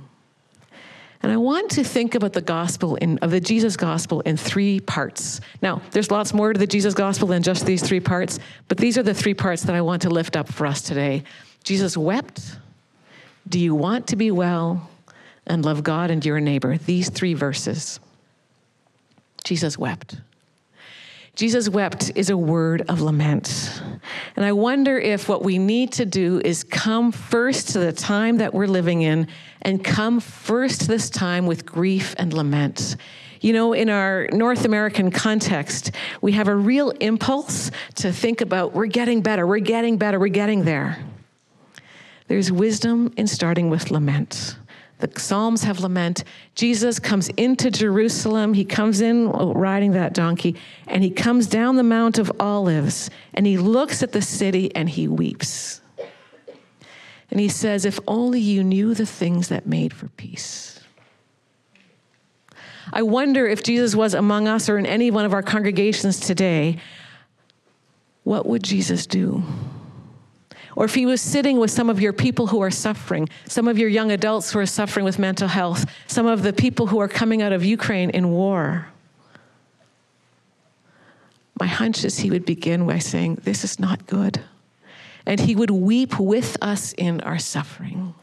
And 1.22 1.32
I 1.32 1.38
want 1.38 1.72
to 1.72 1.86
think 1.86 2.16
about 2.16 2.34
the 2.34 2.42
gospel 2.42 2.96
in, 2.96 3.18
of 3.20 3.32
the 3.32 3.40
Jesus 3.40 3.78
gospel 3.78 4.20
in 4.22 4.36
three 4.36 4.82
parts. 4.82 5.40
Now, 5.62 5.82
there's 5.92 6.12
lots 6.12 6.34
more 6.34 6.52
to 6.52 6.60
the 6.60 6.68
Jesus 6.68 6.94
gospel 6.94 7.30
than 7.30 7.44
just 7.44 7.66
these 7.66 7.82
three 7.82 8.02
parts, 8.02 8.40
but 8.68 8.78
these 8.78 8.98
are 8.98 9.04
the 9.04 9.14
three 9.14 9.34
parts 9.34 9.64
that 9.64 9.76
I 9.76 9.82
want 9.82 10.02
to 10.02 10.10
lift 10.10 10.36
up 10.36 10.52
for 10.52 10.68
us 10.68 10.82
today. 10.82 11.24
Jesus 11.64 11.96
wept. 11.96 12.58
Do 13.48 13.58
you 13.58 13.74
want 13.74 14.08
to 14.08 14.18
be 14.18 14.32
well 14.32 14.90
and 15.48 15.64
love 15.64 15.82
God 15.82 16.12
and 16.12 16.26
your 16.26 16.42
neighbor? 16.42 16.78
These 16.78 17.10
three 17.10 17.36
verses. 17.36 18.02
Jesus 19.44 19.78
wept. 19.78 20.18
Jesus 21.36 21.68
wept 21.68 22.12
is 22.14 22.30
a 22.30 22.38
word 22.38 22.84
of 22.90 23.02
lament. 23.02 23.82
And 24.36 24.46
I 24.46 24.52
wonder 24.52 25.00
if 25.00 25.28
what 25.28 25.44
we 25.44 25.58
need 25.58 25.92
to 25.94 26.06
do 26.06 26.40
is 26.46 26.64
come 26.64 27.12
first 27.12 27.70
to 27.70 27.80
the 27.80 27.92
time 27.92 28.38
that 28.38 28.54
we're 28.54 28.68
living 28.68 29.02
in 29.02 29.28
and 29.64 29.84
come 29.84 30.20
first 30.20 30.82
to 30.82 30.88
this 30.88 31.10
time 31.10 31.48
with 31.48 31.66
grief 31.66 32.14
and 32.20 32.34
lament. 32.34 32.98
You 33.42 33.52
know, 33.52 33.74
in 33.74 33.90
our 33.90 34.30
North 34.32 34.64
American 34.64 35.10
context, 35.10 35.92
we 36.22 36.34
have 36.34 36.48
a 36.48 36.56
real 36.56 36.92
impulse 36.92 37.72
to 37.96 38.14
think 38.14 38.42
about 38.42 38.74
we're 38.74 38.86
getting 38.86 39.22
better, 39.22 39.48
we're 39.48 39.58
getting 39.58 39.98
better, 39.98 40.20
we're 40.20 40.28
getting 40.28 40.66
there. 40.66 41.04
There's 42.28 42.52
wisdom 42.52 43.12
in 43.18 43.26
starting 43.26 43.72
with 43.72 43.90
lament. 43.90 44.56
The 45.04 45.20
Psalms 45.20 45.64
have 45.64 45.82
lament. 45.82 46.24
Jesus 46.56 46.98
comes 46.98 47.28
into 47.36 47.70
Jerusalem. 47.70 48.54
He 48.54 48.64
comes 48.64 49.02
in 49.02 49.30
riding 49.30 49.92
that 49.92 50.14
donkey, 50.14 50.56
and 50.88 51.04
he 51.04 51.10
comes 51.10 51.46
down 51.46 51.76
the 51.76 51.84
Mount 51.84 52.20
of 52.20 52.32
Olives, 52.40 53.10
and 53.34 53.46
he 53.46 53.58
looks 53.58 54.02
at 54.02 54.14
the 54.14 54.22
city 54.22 54.74
and 54.74 54.88
he 54.88 55.10
weeps. 55.10 55.82
And 57.30 57.38
he 57.38 57.50
says, 57.50 57.84
If 57.84 58.00
only 58.08 58.40
you 58.40 58.64
knew 58.64 58.94
the 58.94 59.06
things 59.06 59.50
that 59.50 59.68
made 59.68 59.92
for 59.92 60.08
peace. 60.08 60.80
I 62.94 63.02
wonder 63.02 63.46
if 63.46 63.62
Jesus 63.62 63.94
was 63.94 64.14
among 64.14 64.48
us 64.48 64.70
or 64.70 64.78
in 64.78 64.86
any 64.86 65.12
one 65.12 65.26
of 65.26 65.34
our 65.34 65.44
congregations 65.44 66.18
today, 66.18 66.78
what 68.24 68.46
would 68.46 68.64
Jesus 68.64 69.06
do? 69.06 69.44
Or 70.76 70.86
if 70.86 70.96
he 70.96 71.06
was 71.06 71.22
sitting 71.22 71.60
with 71.60 71.72
some 71.72 71.90
of 71.90 72.02
your 72.02 72.14
people 72.14 72.48
who 72.48 72.62
are 72.62 72.72
suffering, 72.72 73.30
some 73.46 73.68
of 73.68 73.78
your 73.78 73.90
young 73.90 74.12
adults 74.12 74.52
who 74.52 74.60
are 74.60 74.66
suffering 74.66 75.06
with 75.06 75.20
mental 75.20 75.48
health, 75.48 75.86
some 76.08 76.26
of 76.26 76.44
the 76.44 76.54
people 76.54 76.88
who 76.88 77.00
are 77.00 77.08
coming 77.08 77.42
out 77.42 77.52
of 77.52 77.64
Ukraine 77.64 78.10
in 78.10 78.32
war. 78.32 78.88
My 81.60 81.68
hunch 81.68 82.04
is 82.04 82.20
he 82.20 82.32
would 82.32 82.46
begin 82.46 82.88
by 82.88 83.00
saying, 83.00 83.36
This 83.44 83.64
is 83.64 83.80
not 83.80 84.08
good. 84.08 84.42
And 85.26 85.40
he 85.40 85.56
would 85.56 85.72
weep 85.72 86.20
with 86.20 86.58
us 86.62 86.94
in 86.94 87.22
our 87.22 87.40
suffering. 87.40 88.14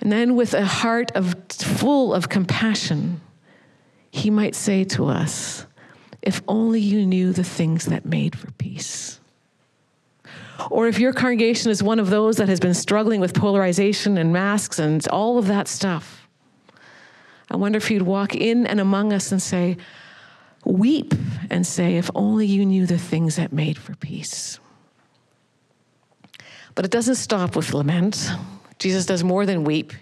And 0.00 0.12
then, 0.12 0.36
with 0.36 0.54
a 0.54 0.64
heart 0.64 1.10
of, 1.12 1.34
full 1.50 2.14
of 2.14 2.28
compassion, 2.28 3.20
he 4.10 4.30
might 4.30 4.54
say 4.54 4.84
to 4.84 5.06
us, 5.06 5.66
If 6.22 6.42
only 6.46 6.80
you 6.80 7.04
knew 7.04 7.32
the 7.32 7.44
things 7.44 7.86
that 7.86 8.06
made 8.06 8.38
for 8.38 8.50
peace. 8.52 9.20
Or 10.70 10.86
if 10.86 10.98
your 10.98 11.12
congregation 11.12 11.70
is 11.70 11.82
one 11.82 11.98
of 11.98 12.10
those 12.10 12.36
that 12.36 12.48
has 12.48 12.60
been 12.60 12.74
struggling 12.74 13.20
with 13.20 13.34
polarization 13.34 14.18
and 14.18 14.32
masks 14.32 14.78
and 14.78 15.06
all 15.08 15.38
of 15.38 15.46
that 15.46 15.68
stuff, 15.68 16.28
I 17.50 17.56
wonder 17.56 17.76
if 17.76 17.90
you'd 17.90 18.02
walk 18.02 18.34
in 18.34 18.66
and 18.66 18.80
among 18.80 19.12
us 19.12 19.32
and 19.32 19.40
say, 19.40 19.76
Weep 20.64 21.14
and 21.48 21.64
say, 21.64 21.96
If 21.96 22.10
only 22.14 22.46
you 22.46 22.66
knew 22.66 22.86
the 22.86 22.98
things 22.98 23.36
that 23.36 23.52
made 23.52 23.78
for 23.78 23.94
peace. 23.94 24.58
But 26.74 26.84
it 26.84 26.90
doesn't 26.90 27.14
stop 27.14 27.54
with 27.56 27.72
lament. 27.72 28.30
Jesus 28.78 29.06
does 29.06 29.24
more 29.24 29.46
than 29.46 29.64
weep. 29.64 29.92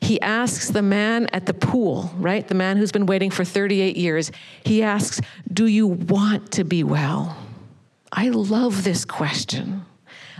He 0.00 0.20
asks 0.20 0.70
the 0.70 0.82
man 0.82 1.26
at 1.32 1.46
the 1.46 1.54
pool, 1.54 2.10
right? 2.16 2.46
The 2.46 2.54
man 2.54 2.76
who's 2.76 2.92
been 2.92 3.06
waiting 3.06 3.30
for 3.30 3.44
38 3.44 3.96
years. 3.96 4.32
He 4.64 4.82
asks, 4.82 5.20
Do 5.52 5.66
you 5.66 5.86
want 5.86 6.52
to 6.52 6.64
be 6.64 6.82
well? 6.82 7.36
I 8.10 8.28
love 8.30 8.84
this 8.84 9.04
question. 9.04 9.84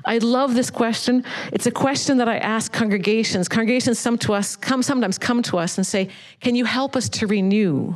I 0.04 0.18
love 0.18 0.54
this 0.54 0.71
question. 0.71 1.25
It's 1.52 1.66
a 1.66 1.71
question 1.71 2.18
that 2.18 2.28
I 2.28 2.38
ask 2.38 2.73
congregations. 2.73 3.49
Congregations 3.49 4.02
come 4.02 4.18
to 4.18 4.35
us, 4.35 4.56
come 4.56 4.82
sometimes 4.82 5.18
come 5.18 5.42
to 5.44 5.59
us 5.59 5.78
and 5.78 5.87
say, 5.87 6.09
"Can 6.40 6.54
you 6.54 6.64
help 6.64 6.97
us 6.97 7.09
to 7.11 7.26
renew?" 7.26 7.94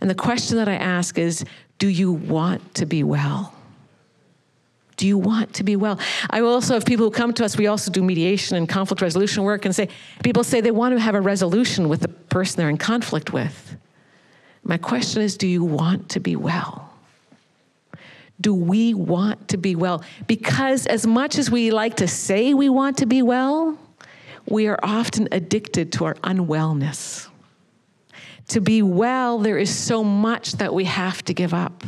And 0.00 0.08
the 0.08 0.14
question 0.14 0.56
that 0.58 0.68
I 0.68 0.74
ask 0.74 1.18
is, 1.18 1.44
"Do 1.78 1.88
you 1.88 2.12
want 2.12 2.74
to 2.74 2.86
be 2.86 3.02
well?" 3.02 3.54
Do 4.96 5.08
you 5.08 5.18
want 5.18 5.54
to 5.54 5.64
be 5.64 5.74
well? 5.74 5.98
I 6.30 6.40
also 6.40 6.74
have 6.74 6.84
people 6.84 7.06
who 7.06 7.10
come 7.10 7.32
to 7.32 7.44
us, 7.44 7.56
we 7.56 7.66
also 7.66 7.90
do 7.90 8.02
mediation 8.04 8.56
and 8.56 8.68
conflict 8.68 9.02
resolution 9.02 9.42
work 9.42 9.64
and 9.64 9.74
say, 9.74 9.88
people 10.22 10.44
say 10.44 10.60
they 10.60 10.70
want 10.70 10.94
to 10.94 11.00
have 11.00 11.16
a 11.16 11.20
resolution 11.20 11.88
with 11.88 12.00
the 12.00 12.08
person 12.08 12.58
they're 12.58 12.68
in 12.68 12.76
conflict 12.76 13.32
with. 13.32 13.76
My 14.62 14.76
question 14.76 15.22
is, 15.22 15.36
do 15.36 15.48
you 15.48 15.64
want 15.64 16.10
to 16.10 16.20
be 16.20 16.36
well? 16.36 16.91
Do 18.42 18.54
we 18.54 18.92
want 18.92 19.48
to 19.48 19.56
be 19.56 19.74
well? 19.74 20.04
Because 20.26 20.86
as 20.86 21.06
much 21.06 21.38
as 21.38 21.50
we 21.50 21.70
like 21.70 21.96
to 21.96 22.08
say 22.08 22.52
we 22.52 22.68
want 22.68 22.98
to 22.98 23.06
be 23.06 23.22
well, 23.22 23.78
we 24.48 24.66
are 24.66 24.78
often 24.82 25.28
addicted 25.32 25.92
to 25.92 26.04
our 26.04 26.14
unwellness. 26.16 27.28
To 28.48 28.60
be 28.60 28.82
well, 28.82 29.38
there 29.38 29.56
is 29.56 29.74
so 29.74 30.04
much 30.04 30.52
that 30.54 30.74
we 30.74 30.84
have 30.84 31.24
to 31.24 31.34
give 31.34 31.54
up. 31.54 31.84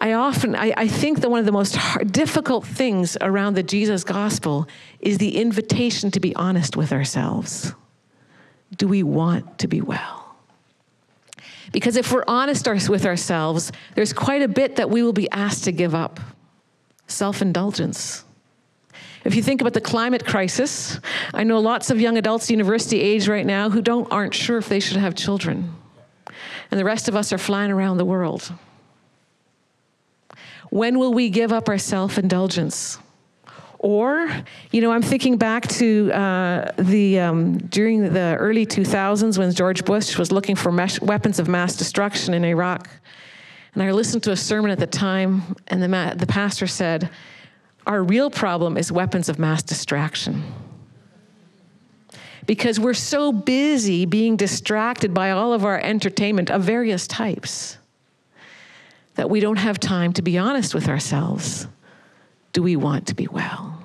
I 0.00 0.14
often, 0.14 0.56
I, 0.56 0.74
I 0.76 0.88
think 0.88 1.20
that 1.20 1.30
one 1.30 1.40
of 1.40 1.46
the 1.46 1.52
most 1.52 1.76
hard, 1.76 2.12
difficult 2.12 2.66
things 2.66 3.16
around 3.20 3.54
the 3.54 3.62
Jesus 3.62 4.04
gospel 4.04 4.68
is 5.00 5.18
the 5.18 5.36
invitation 5.36 6.10
to 6.10 6.20
be 6.20 6.34
honest 6.34 6.76
with 6.76 6.92
ourselves. 6.92 7.72
Do 8.76 8.88
we 8.88 9.02
want 9.02 9.58
to 9.58 9.68
be 9.68 9.80
well? 9.80 10.21
Because 11.72 11.96
if 11.96 12.12
we're 12.12 12.24
honest 12.28 12.68
with 12.88 13.06
ourselves, 13.06 13.72
there's 13.94 14.12
quite 14.12 14.42
a 14.42 14.48
bit 14.48 14.76
that 14.76 14.90
we 14.90 15.02
will 15.02 15.14
be 15.14 15.30
asked 15.30 15.64
to 15.64 15.72
give 15.72 15.94
up 15.94 16.20
self 17.06 17.42
indulgence. 17.42 18.24
If 19.24 19.34
you 19.34 19.42
think 19.42 19.60
about 19.60 19.72
the 19.72 19.80
climate 19.80 20.24
crisis, 20.24 20.98
I 21.32 21.44
know 21.44 21.60
lots 21.60 21.90
of 21.90 22.00
young 22.00 22.18
adults, 22.18 22.50
university 22.50 23.00
age 23.00 23.28
right 23.28 23.46
now, 23.46 23.70
who 23.70 23.80
don't, 23.80 24.10
aren't 24.10 24.34
sure 24.34 24.58
if 24.58 24.68
they 24.68 24.80
should 24.80 24.96
have 24.96 25.14
children. 25.14 25.74
And 26.70 26.80
the 26.80 26.84
rest 26.84 27.08
of 27.08 27.14
us 27.14 27.32
are 27.32 27.38
flying 27.38 27.70
around 27.70 27.98
the 27.98 28.04
world. 28.04 28.52
When 30.70 30.98
will 30.98 31.12
we 31.12 31.28
give 31.28 31.52
up 31.52 31.68
our 31.68 31.78
self 31.78 32.18
indulgence? 32.18 32.98
Or, 33.82 34.30
you 34.70 34.80
know, 34.80 34.92
I'm 34.92 35.02
thinking 35.02 35.36
back 35.36 35.66
to 35.68 36.12
uh, 36.12 36.70
the 36.78 37.18
um, 37.18 37.58
during 37.58 38.12
the 38.12 38.36
early 38.38 38.64
2000s 38.64 39.36
when 39.36 39.52
George 39.52 39.84
Bush 39.84 40.16
was 40.16 40.30
looking 40.30 40.54
for 40.54 40.70
weapons 41.02 41.40
of 41.40 41.48
mass 41.48 41.74
destruction 41.74 42.32
in 42.32 42.44
Iraq. 42.44 42.88
And 43.74 43.82
I 43.82 43.90
listened 43.90 44.22
to 44.22 44.30
a 44.30 44.36
sermon 44.36 44.70
at 44.70 44.78
the 44.78 44.86
time, 44.86 45.56
and 45.66 45.82
the, 45.82 45.88
ma- 45.88 46.14
the 46.14 46.28
pastor 46.28 46.68
said, 46.68 47.10
Our 47.84 48.04
real 48.04 48.30
problem 48.30 48.76
is 48.76 48.92
weapons 48.92 49.28
of 49.28 49.40
mass 49.40 49.64
distraction. 49.64 50.44
Because 52.46 52.78
we're 52.78 52.94
so 52.94 53.32
busy 53.32 54.06
being 54.06 54.36
distracted 54.36 55.12
by 55.12 55.32
all 55.32 55.52
of 55.52 55.64
our 55.64 55.80
entertainment 55.80 56.50
of 56.50 56.62
various 56.62 57.08
types 57.08 57.78
that 59.16 59.28
we 59.28 59.40
don't 59.40 59.58
have 59.58 59.80
time 59.80 60.12
to 60.12 60.22
be 60.22 60.38
honest 60.38 60.72
with 60.72 60.88
ourselves 60.88 61.66
do 62.52 62.62
we 62.62 62.76
want 62.76 63.06
to 63.08 63.14
be 63.14 63.26
well? 63.26 63.78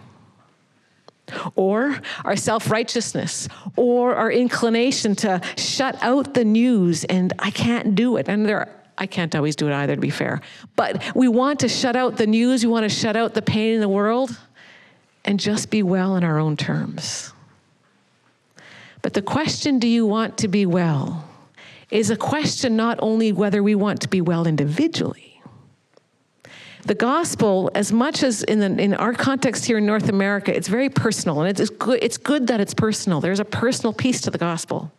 Or 1.55 1.99
our 2.23 2.35
self 2.35 2.71
righteousness, 2.71 3.49
or 3.75 4.15
our 4.15 4.31
inclination 4.31 5.15
to 5.17 5.41
shut 5.57 5.97
out 6.01 6.33
the 6.33 6.45
news, 6.45 7.03
and 7.03 7.33
I 7.37 7.51
can't 7.51 7.95
do 7.95 8.15
it. 8.17 8.29
And 8.29 8.45
there, 8.45 8.69
I 8.97 9.07
can't 9.07 9.35
always 9.35 9.55
do 9.55 9.67
it 9.67 9.73
either, 9.73 9.95
to 9.95 10.01
be 10.01 10.09
fair. 10.09 10.41
But 10.77 11.03
we 11.15 11.27
want 11.27 11.59
to 11.61 11.67
shut 11.67 11.95
out 11.97 12.17
the 12.17 12.27
news, 12.27 12.65
we 12.65 12.71
want 12.71 12.83
to 12.83 12.89
shut 12.89 13.17
out 13.17 13.33
the 13.33 13.41
pain 13.41 13.73
in 13.73 13.81
the 13.81 13.89
world, 13.89 14.37
and 15.25 15.37
just 15.39 15.69
be 15.69 15.83
well 15.83 16.15
in 16.15 16.23
our 16.23 16.39
own 16.39 16.55
terms. 16.55 17.33
But 19.01 19.13
the 19.13 19.21
question, 19.21 19.79
do 19.79 19.87
you 19.87 20.05
want 20.05 20.37
to 20.39 20.47
be 20.47 20.65
well, 20.65 21.27
is 21.91 22.09
a 22.09 22.17
question 22.17 22.75
not 22.75 22.99
only 23.01 23.31
whether 23.31 23.61
we 23.61 23.75
want 23.75 24.01
to 24.01 24.07
be 24.07 24.21
well 24.21 24.47
individually, 24.47 25.26
the 26.87 26.95
gospel, 26.95 27.69
as 27.75 27.91
much 27.91 28.23
as 28.23 28.43
in, 28.43 28.59
the, 28.59 28.81
in 28.81 28.93
our 28.93 29.13
context 29.13 29.65
here 29.65 29.77
in 29.77 29.85
North 29.85 30.07
America, 30.07 30.55
it's 30.55 30.69
very 30.69 30.89
personal, 30.89 31.41
and 31.41 31.59
it's 31.59 31.69
good, 31.69 31.99
it's 32.01 32.17
good 32.17 32.47
that 32.47 32.61
it's 32.61 32.73
personal. 32.73 33.19
There's 33.19 33.41
a 33.41 33.45
personal 33.45 33.91
piece 33.91 34.21
to 34.21 34.31
the 34.31 34.37
gospel. 34.37 34.91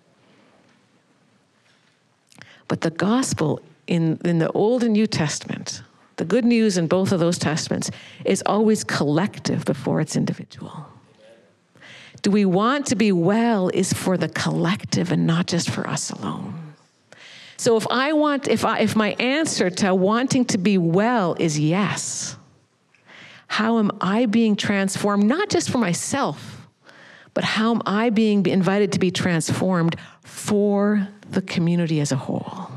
But 2.68 2.82
the 2.82 2.90
gospel 2.90 3.62
in, 3.86 4.20
in 4.22 4.38
the 4.38 4.52
Old 4.52 4.84
and 4.84 4.92
New 4.92 5.06
Testament, 5.06 5.82
the 6.16 6.26
good 6.26 6.44
news 6.44 6.76
in 6.76 6.88
both 6.88 7.10
of 7.10 7.20
those 7.20 7.38
testaments, 7.38 7.90
is 8.26 8.42
always 8.44 8.84
collective 8.84 9.64
before 9.64 10.02
it's 10.02 10.14
individual. 10.14 10.86
Do 12.20 12.30
we 12.30 12.44
want 12.44 12.84
to 12.86 12.96
be 12.96 13.12
well 13.12 13.70
is 13.72 13.94
for 13.94 14.18
the 14.18 14.28
collective 14.28 15.10
and 15.10 15.26
not 15.26 15.46
just 15.46 15.70
for 15.70 15.86
us 15.86 16.10
alone. 16.10 16.67
So 17.58 17.76
if 17.76 17.88
I 17.90 18.12
want, 18.12 18.46
if 18.46 18.64
I, 18.64 18.78
if 18.78 18.94
my 18.94 19.10
answer 19.18 19.68
to 19.68 19.92
wanting 19.92 20.44
to 20.46 20.58
be 20.58 20.78
well 20.78 21.36
is 21.40 21.58
yes, 21.58 22.36
how 23.48 23.78
am 23.78 23.90
I 24.00 24.26
being 24.26 24.54
transformed, 24.54 25.24
not 25.24 25.50
just 25.50 25.68
for 25.68 25.78
myself, 25.78 26.68
but 27.34 27.42
how 27.42 27.74
am 27.74 27.82
I 27.84 28.10
being 28.10 28.46
invited 28.46 28.92
to 28.92 29.00
be 29.00 29.10
transformed 29.10 29.96
for 30.22 31.08
the 31.30 31.42
community 31.42 31.98
as 32.00 32.12
a 32.12 32.16
whole? 32.16 32.70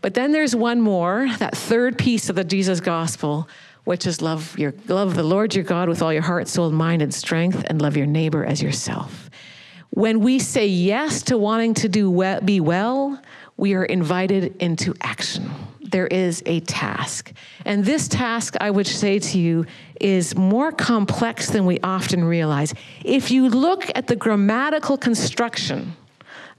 But 0.00 0.14
then 0.14 0.30
there's 0.30 0.54
one 0.54 0.80
more, 0.80 1.28
that 1.38 1.56
third 1.56 1.98
piece 1.98 2.28
of 2.28 2.36
the 2.36 2.44
Jesus 2.44 2.78
gospel, 2.78 3.48
which 3.82 4.06
is 4.06 4.22
love 4.22 4.56
your 4.56 4.74
love 4.86 5.16
the 5.16 5.24
Lord 5.24 5.56
your 5.56 5.64
God 5.64 5.88
with 5.88 6.02
all 6.02 6.12
your 6.12 6.22
heart, 6.22 6.46
soul, 6.46 6.70
mind, 6.70 7.02
and 7.02 7.12
strength, 7.12 7.64
and 7.66 7.82
love 7.82 7.96
your 7.96 8.06
neighbor 8.06 8.44
as 8.44 8.62
yourself. 8.62 9.28
When 9.90 10.20
we 10.20 10.38
say 10.38 10.66
yes 10.66 11.22
to 11.24 11.36
wanting 11.36 11.74
to 11.74 11.88
do 11.88 12.10
well, 12.10 12.40
be 12.40 12.60
well, 12.60 13.20
we 13.56 13.74
are 13.74 13.84
invited 13.84 14.56
into 14.60 14.94
action. 15.00 15.50
There 15.80 16.06
is 16.06 16.42
a 16.46 16.60
task. 16.60 17.32
And 17.64 17.84
this 17.84 18.08
task, 18.08 18.56
I 18.60 18.70
would 18.70 18.86
say 18.86 19.18
to 19.18 19.38
you, 19.38 19.66
is 20.00 20.34
more 20.34 20.72
complex 20.72 21.50
than 21.50 21.66
we 21.66 21.78
often 21.80 22.24
realize. 22.24 22.74
If 23.04 23.30
you 23.30 23.48
look 23.48 23.90
at 23.94 24.06
the 24.06 24.16
grammatical 24.16 24.96
construction 24.96 25.94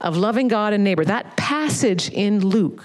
of 0.00 0.16
loving 0.16 0.48
God 0.48 0.72
and 0.72 0.84
neighbor, 0.84 1.04
that 1.04 1.36
passage 1.36 2.10
in 2.10 2.46
Luke, 2.46 2.84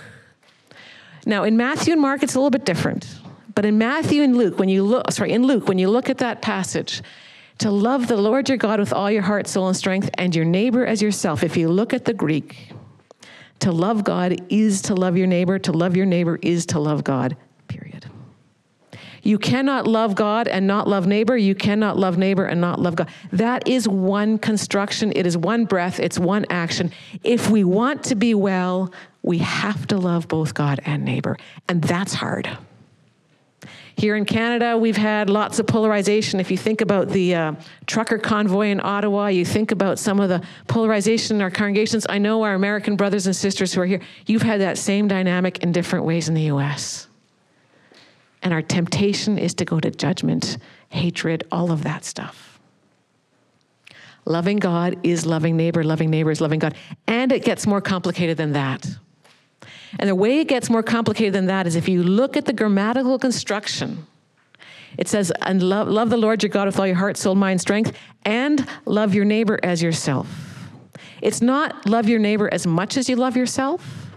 now 1.25 1.43
in 1.43 1.55
Matthew 1.55 1.93
and 1.93 2.01
Mark, 2.01 2.23
it's 2.23 2.33
a 2.33 2.39
little 2.39 2.49
bit 2.49 2.65
different. 2.65 3.07
But 3.53 3.65
in 3.65 3.77
Matthew 3.77 4.23
and 4.23 4.35
Luke, 4.35 4.57
when 4.57 4.69
you 4.69 4.83
look, 4.83 5.11
sorry, 5.11 5.31
in 5.31 5.43
Luke, 5.43 5.67
when 5.67 5.77
you 5.77 5.89
look 5.89 6.09
at 6.09 6.19
that 6.19 6.41
passage, 6.41 7.03
to 7.59 7.69
love 7.69 8.07
the 8.07 8.17
Lord 8.17 8.47
your 8.47 8.57
God 8.57 8.79
with 8.79 8.93
all 8.93 9.11
your 9.11 9.21
heart, 9.21 9.45
soul, 9.47 9.67
and 9.67 9.75
strength, 9.75 10.09
and 10.13 10.33
your 10.33 10.45
neighbor 10.45 10.85
as 10.85 11.01
yourself, 11.01 11.43
if 11.43 11.57
you 11.57 11.67
look 11.67 11.93
at 11.93 12.05
the 12.05 12.13
Greek, 12.13 12.71
to 13.59 13.71
love 13.71 14.03
God 14.03 14.37
is 14.49 14.81
to 14.83 14.95
love 14.95 15.17
your 15.17 15.27
neighbor. 15.27 15.59
To 15.59 15.71
love 15.71 15.95
your 15.95 16.05
neighbor 16.05 16.39
is 16.41 16.65
to 16.67 16.79
love 16.79 17.03
God, 17.03 17.35
period. 17.67 18.05
You 19.21 19.37
cannot 19.37 19.85
love 19.85 20.15
God 20.15 20.47
and 20.47 20.65
not 20.65 20.87
love 20.87 21.05
neighbor. 21.05 21.37
You 21.37 21.55
cannot 21.55 21.97
love 21.97 22.17
neighbor 22.17 22.45
and 22.45 22.61
not 22.61 22.79
love 22.79 22.95
God. 22.95 23.09
That 23.31 23.67
is 23.67 23.87
one 23.87 24.37
construction. 24.37 25.11
It 25.15 25.27
is 25.27 25.37
one 25.37 25.65
breath. 25.65 25.99
It's 25.99 26.17
one 26.17 26.45
action. 26.49 26.91
If 27.23 27.49
we 27.49 27.63
want 27.63 28.03
to 28.05 28.15
be 28.15 28.33
well, 28.33 28.93
we 29.21 29.39
have 29.39 29.87
to 29.87 29.97
love 29.97 30.27
both 30.27 30.53
God 30.53 30.79
and 30.85 31.03
neighbor. 31.03 31.37
And 31.67 31.81
that's 31.81 32.13
hard. 32.13 32.49
Here 33.99 34.15
in 34.15 34.23
Canada, 34.23 34.77
we've 34.77 34.95
had 34.95 35.29
lots 35.29 35.59
of 35.59 35.67
polarization. 35.67 36.39
If 36.39 36.49
you 36.49 36.55
think 36.55 36.79
about 36.79 37.09
the 37.09 37.35
uh, 37.35 37.55
trucker 37.85 38.17
convoy 38.17 38.67
in 38.67 38.79
Ottawa, 38.79 39.27
you 39.27 39.43
think 39.43 39.73
about 39.73 39.99
some 39.99 40.21
of 40.21 40.29
the 40.29 40.41
polarization 40.69 41.35
in 41.35 41.41
our 41.41 41.51
congregations. 41.51 42.05
I 42.07 42.17
know 42.17 42.43
our 42.43 42.53
American 42.53 42.95
brothers 42.95 43.25
and 43.25 43.35
sisters 43.35 43.73
who 43.73 43.81
are 43.81 43.85
here, 43.85 43.99
you've 44.25 44.41
had 44.41 44.61
that 44.61 44.77
same 44.77 45.09
dynamic 45.09 45.63
in 45.63 45.73
different 45.73 46.05
ways 46.05 46.29
in 46.29 46.33
the 46.33 46.43
US. 46.43 47.09
And 48.41 48.53
our 48.53 48.61
temptation 48.61 49.37
is 49.37 49.53
to 49.55 49.65
go 49.65 49.81
to 49.81 49.91
judgment, 49.91 50.59
hatred, 50.87 51.43
all 51.51 51.69
of 51.69 51.83
that 51.83 52.05
stuff. 52.05 52.57
Loving 54.23 54.59
God 54.59 54.97
is 55.03 55.25
loving 55.25 55.57
neighbor, 55.57 55.83
loving 55.83 56.09
neighbor 56.09 56.31
is 56.31 56.39
loving 56.39 56.59
God. 56.59 56.73
And 57.05 57.33
it 57.33 57.43
gets 57.43 57.67
more 57.67 57.81
complicated 57.81 58.37
than 58.37 58.53
that. 58.53 58.87
And 59.97 60.07
the 60.07 60.15
way 60.15 60.39
it 60.39 60.47
gets 60.47 60.69
more 60.69 60.83
complicated 60.83 61.33
than 61.33 61.47
that 61.47 61.65
is 61.65 61.75
if 61.75 61.89
you 61.89 62.03
look 62.03 62.37
at 62.37 62.45
the 62.45 62.53
grammatical 62.53 63.17
construction, 63.17 64.05
It 64.97 65.07
says, 65.07 65.31
and 65.41 65.61
love, 65.61 65.87
love 65.87 66.09
the 66.09 66.17
Lord 66.17 66.43
your 66.43 66.49
God 66.49 66.65
with 66.65 66.79
all 66.79 66.87
your 66.87 66.95
heart, 66.95 67.17
soul, 67.17 67.35
mind, 67.35 67.61
strength, 67.61 67.95
and 68.23 68.67
love 68.85 69.13
your 69.13 69.25
neighbor 69.25 69.59
as 69.63 69.81
yourself. 69.81 70.27
It's 71.21 71.41
not 71.41 71.85
love 71.87 72.07
your 72.07 72.19
neighbor 72.19 72.49
as 72.51 72.65
much 72.65 72.97
as 72.97 73.09
you 73.09 73.15
love 73.15 73.35
yourself. 73.35 74.07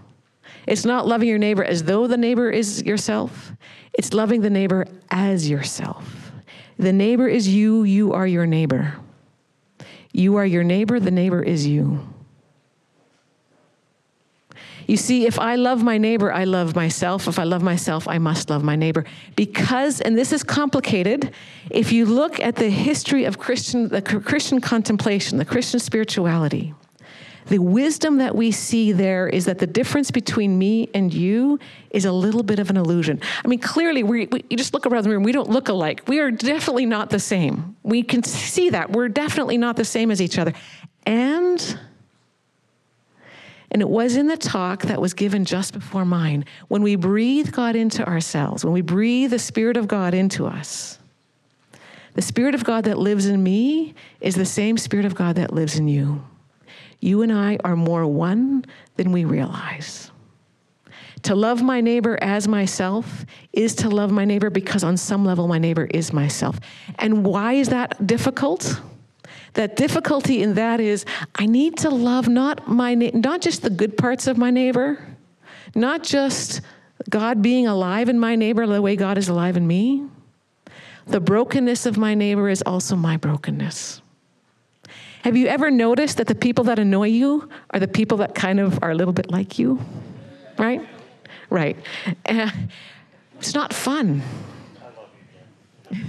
It's 0.65 0.85
not 0.85 1.05
loving 1.05 1.27
your 1.27 1.37
neighbor 1.37 1.63
as 1.63 1.83
though 1.83 2.07
the 2.07 2.17
neighbor 2.17 2.49
is 2.49 2.83
yourself. 2.83 3.51
It's 3.93 4.13
loving 4.13 4.41
the 4.41 4.49
neighbor 4.49 4.87
as 5.11 5.49
yourself. 5.49 6.31
The 6.77 6.93
neighbor 6.93 7.27
is 7.27 7.49
you, 7.49 7.83
you 7.83 8.13
are 8.13 8.25
your 8.25 8.45
neighbor. 8.45 8.95
You 10.13 10.37
are 10.37 10.45
your 10.45 10.63
neighbor, 10.63 10.99
the 10.99 11.11
neighbor 11.11 11.43
is 11.43 11.67
you. 11.67 12.07
You 14.87 14.97
see, 14.97 15.25
if 15.25 15.39
I 15.39 15.55
love 15.55 15.83
my 15.83 15.97
neighbor, 15.97 16.31
I 16.31 16.43
love 16.43 16.75
myself. 16.75 17.27
If 17.27 17.39
I 17.39 17.43
love 17.43 17.61
myself, 17.61 18.07
I 18.07 18.17
must 18.17 18.49
love 18.49 18.63
my 18.63 18.75
neighbor. 18.75 19.05
Because, 19.35 20.01
and 20.01 20.17
this 20.17 20.33
is 20.33 20.43
complicated, 20.43 21.31
if 21.69 21.91
you 21.91 22.05
look 22.05 22.39
at 22.39 22.55
the 22.55 22.69
history 22.69 23.25
of 23.25 23.37
Christian, 23.37 23.87
the 23.89 24.01
Christian 24.01 24.61
contemplation, 24.61 25.37
the 25.37 25.45
Christian 25.45 25.79
spirituality, 25.79 26.73
the 27.47 27.59
wisdom 27.59 28.17
that 28.17 28.35
we 28.35 28.51
see 28.51 28.91
there 28.91 29.27
is 29.27 29.45
that 29.45 29.59
the 29.59 29.67
difference 29.67 30.11
between 30.11 30.57
me 30.57 30.89
and 30.93 31.13
you 31.13 31.59
is 31.89 32.05
a 32.05 32.11
little 32.11 32.43
bit 32.43 32.59
of 32.59 32.69
an 32.69 32.77
illusion. 32.77 33.19
I 33.43 33.47
mean, 33.47 33.59
clearly, 33.59 34.03
we, 34.03 34.27
we, 34.27 34.45
you 34.49 34.57
just 34.57 34.73
look 34.73 34.85
around 34.85 35.03
the 35.03 35.09
room, 35.09 35.23
we 35.23 35.33
don't 35.33 35.49
look 35.49 35.67
alike. 35.67 36.03
We 36.07 36.19
are 36.19 36.31
definitely 36.31 36.85
not 36.85 37.09
the 37.09 37.19
same. 37.19 37.75
We 37.83 38.03
can 38.03 38.23
see 38.23 38.69
that. 38.69 38.91
We're 38.91 39.09
definitely 39.09 39.57
not 39.57 39.75
the 39.75 39.85
same 39.85 40.09
as 40.09 40.21
each 40.21 40.37
other. 40.37 40.53
And 41.05 41.79
and 43.73 43.81
it 43.81 43.89
was 43.89 44.15
in 44.15 44.27
the 44.27 44.37
talk 44.37 44.83
that 44.83 45.01
was 45.01 45.15
given 45.15 45.45
just 45.45 45.73
before 45.73 46.05
mine. 46.05 46.45
When 46.67 46.83
we 46.83 46.95
breathe 46.95 47.51
God 47.51 47.75
into 47.75 48.05
ourselves, 48.07 48.63
when 48.63 48.73
we 48.73 48.81
breathe 48.81 49.31
the 49.31 49.39
Spirit 49.39 49.77
of 49.77 49.87
God 49.87 50.13
into 50.13 50.45
us, 50.45 50.99
the 52.13 52.21
Spirit 52.21 52.53
of 52.53 52.63
God 52.63 52.83
that 52.83 52.99
lives 52.99 53.25
in 53.25 53.41
me 53.41 53.95
is 54.21 54.35
the 54.35 54.45
same 54.45 54.77
Spirit 54.77 55.05
of 55.05 55.15
God 55.15 55.37
that 55.37 55.51
lives 55.51 55.79
in 55.79 55.87
you. 55.87 56.23
You 56.99 57.23
and 57.23 57.33
I 57.33 57.57
are 57.63 57.75
more 57.75 58.05
one 58.05 58.65
than 58.95 59.11
we 59.11 59.25
realize. 59.25 60.11
To 61.23 61.35
love 61.35 61.63
my 61.63 61.81
neighbor 61.81 62.17
as 62.21 62.47
myself 62.47 63.25
is 63.53 63.75
to 63.75 63.89
love 63.89 64.11
my 64.11 64.25
neighbor 64.25 64.49
because, 64.49 64.83
on 64.83 64.97
some 64.97 65.25
level, 65.25 65.47
my 65.47 65.57
neighbor 65.57 65.85
is 65.85 66.13
myself. 66.13 66.59
And 66.99 67.25
why 67.25 67.53
is 67.53 67.69
that 67.69 68.05
difficult? 68.05 68.79
That 69.53 69.75
difficulty 69.75 70.41
in 70.41 70.55
that 70.55 70.79
is 70.79 71.05
I 71.35 71.45
need 71.45 71.77
to 71.79 71.89
love 71.89 72.27
not 72.27 72.67
my 72.67 72.95
not 72.95 73.41
just 73.41 73.61
the 73.61 73.69
good 73.69 73.97
parts 73.97 74.27
of 74.27 74.37
my 74.37 74.49
neighbor, 74.49 75.05
not 75.75 76.03
just 76.03 76.61
God 77.09 77.41
being 77.41 77.67
alive 77.67 78.09
in 78.09 78.19
my 78.19 78.35
neighbor 78.35 78.65
the 78.65 78.81
way 78.81 78.95
God 78.95 79.17
is 79.17 79.29
alive 79.29 79.57
in 79.57 79.67
me. 79.67 80.07
The 81.05 81.19
brokenness 81.19 81.85
of 81.85 81.97
my 81.97 82.13
neighbor 82.13 82.49
is 82.49 82.61
also 82.61 82.95
my 82.95 83.17
brokenness. 83.17 84.01
Have 85.23 85.37
you 85.37 85.47
ever 85.47 85.71
noticed 85.71 86.17
that 86.17 86.27
the 86.27 86.35
people 86.35 86.65
that 86.65 86.79
annoy 86.79 87.07
you 87.07 87.49
are 87.69 87.79
the 87.79 87.87
people 87.87 88.17
that 88.17 88.35
kind 88.35 88.59
of 88.59 88.79
are 88.81 88.91
a 88.91 88.95
little 88.95 89.13
bit 89.13 89.31
like 89.31 89.57
you? 89.57 89.79
Right? 90.57 90.81
Right. 91.49 91.77
Uh, 92.25 92.49
it's 93.37 93.53
not 93.53 93.73
fun. 93.73 94.21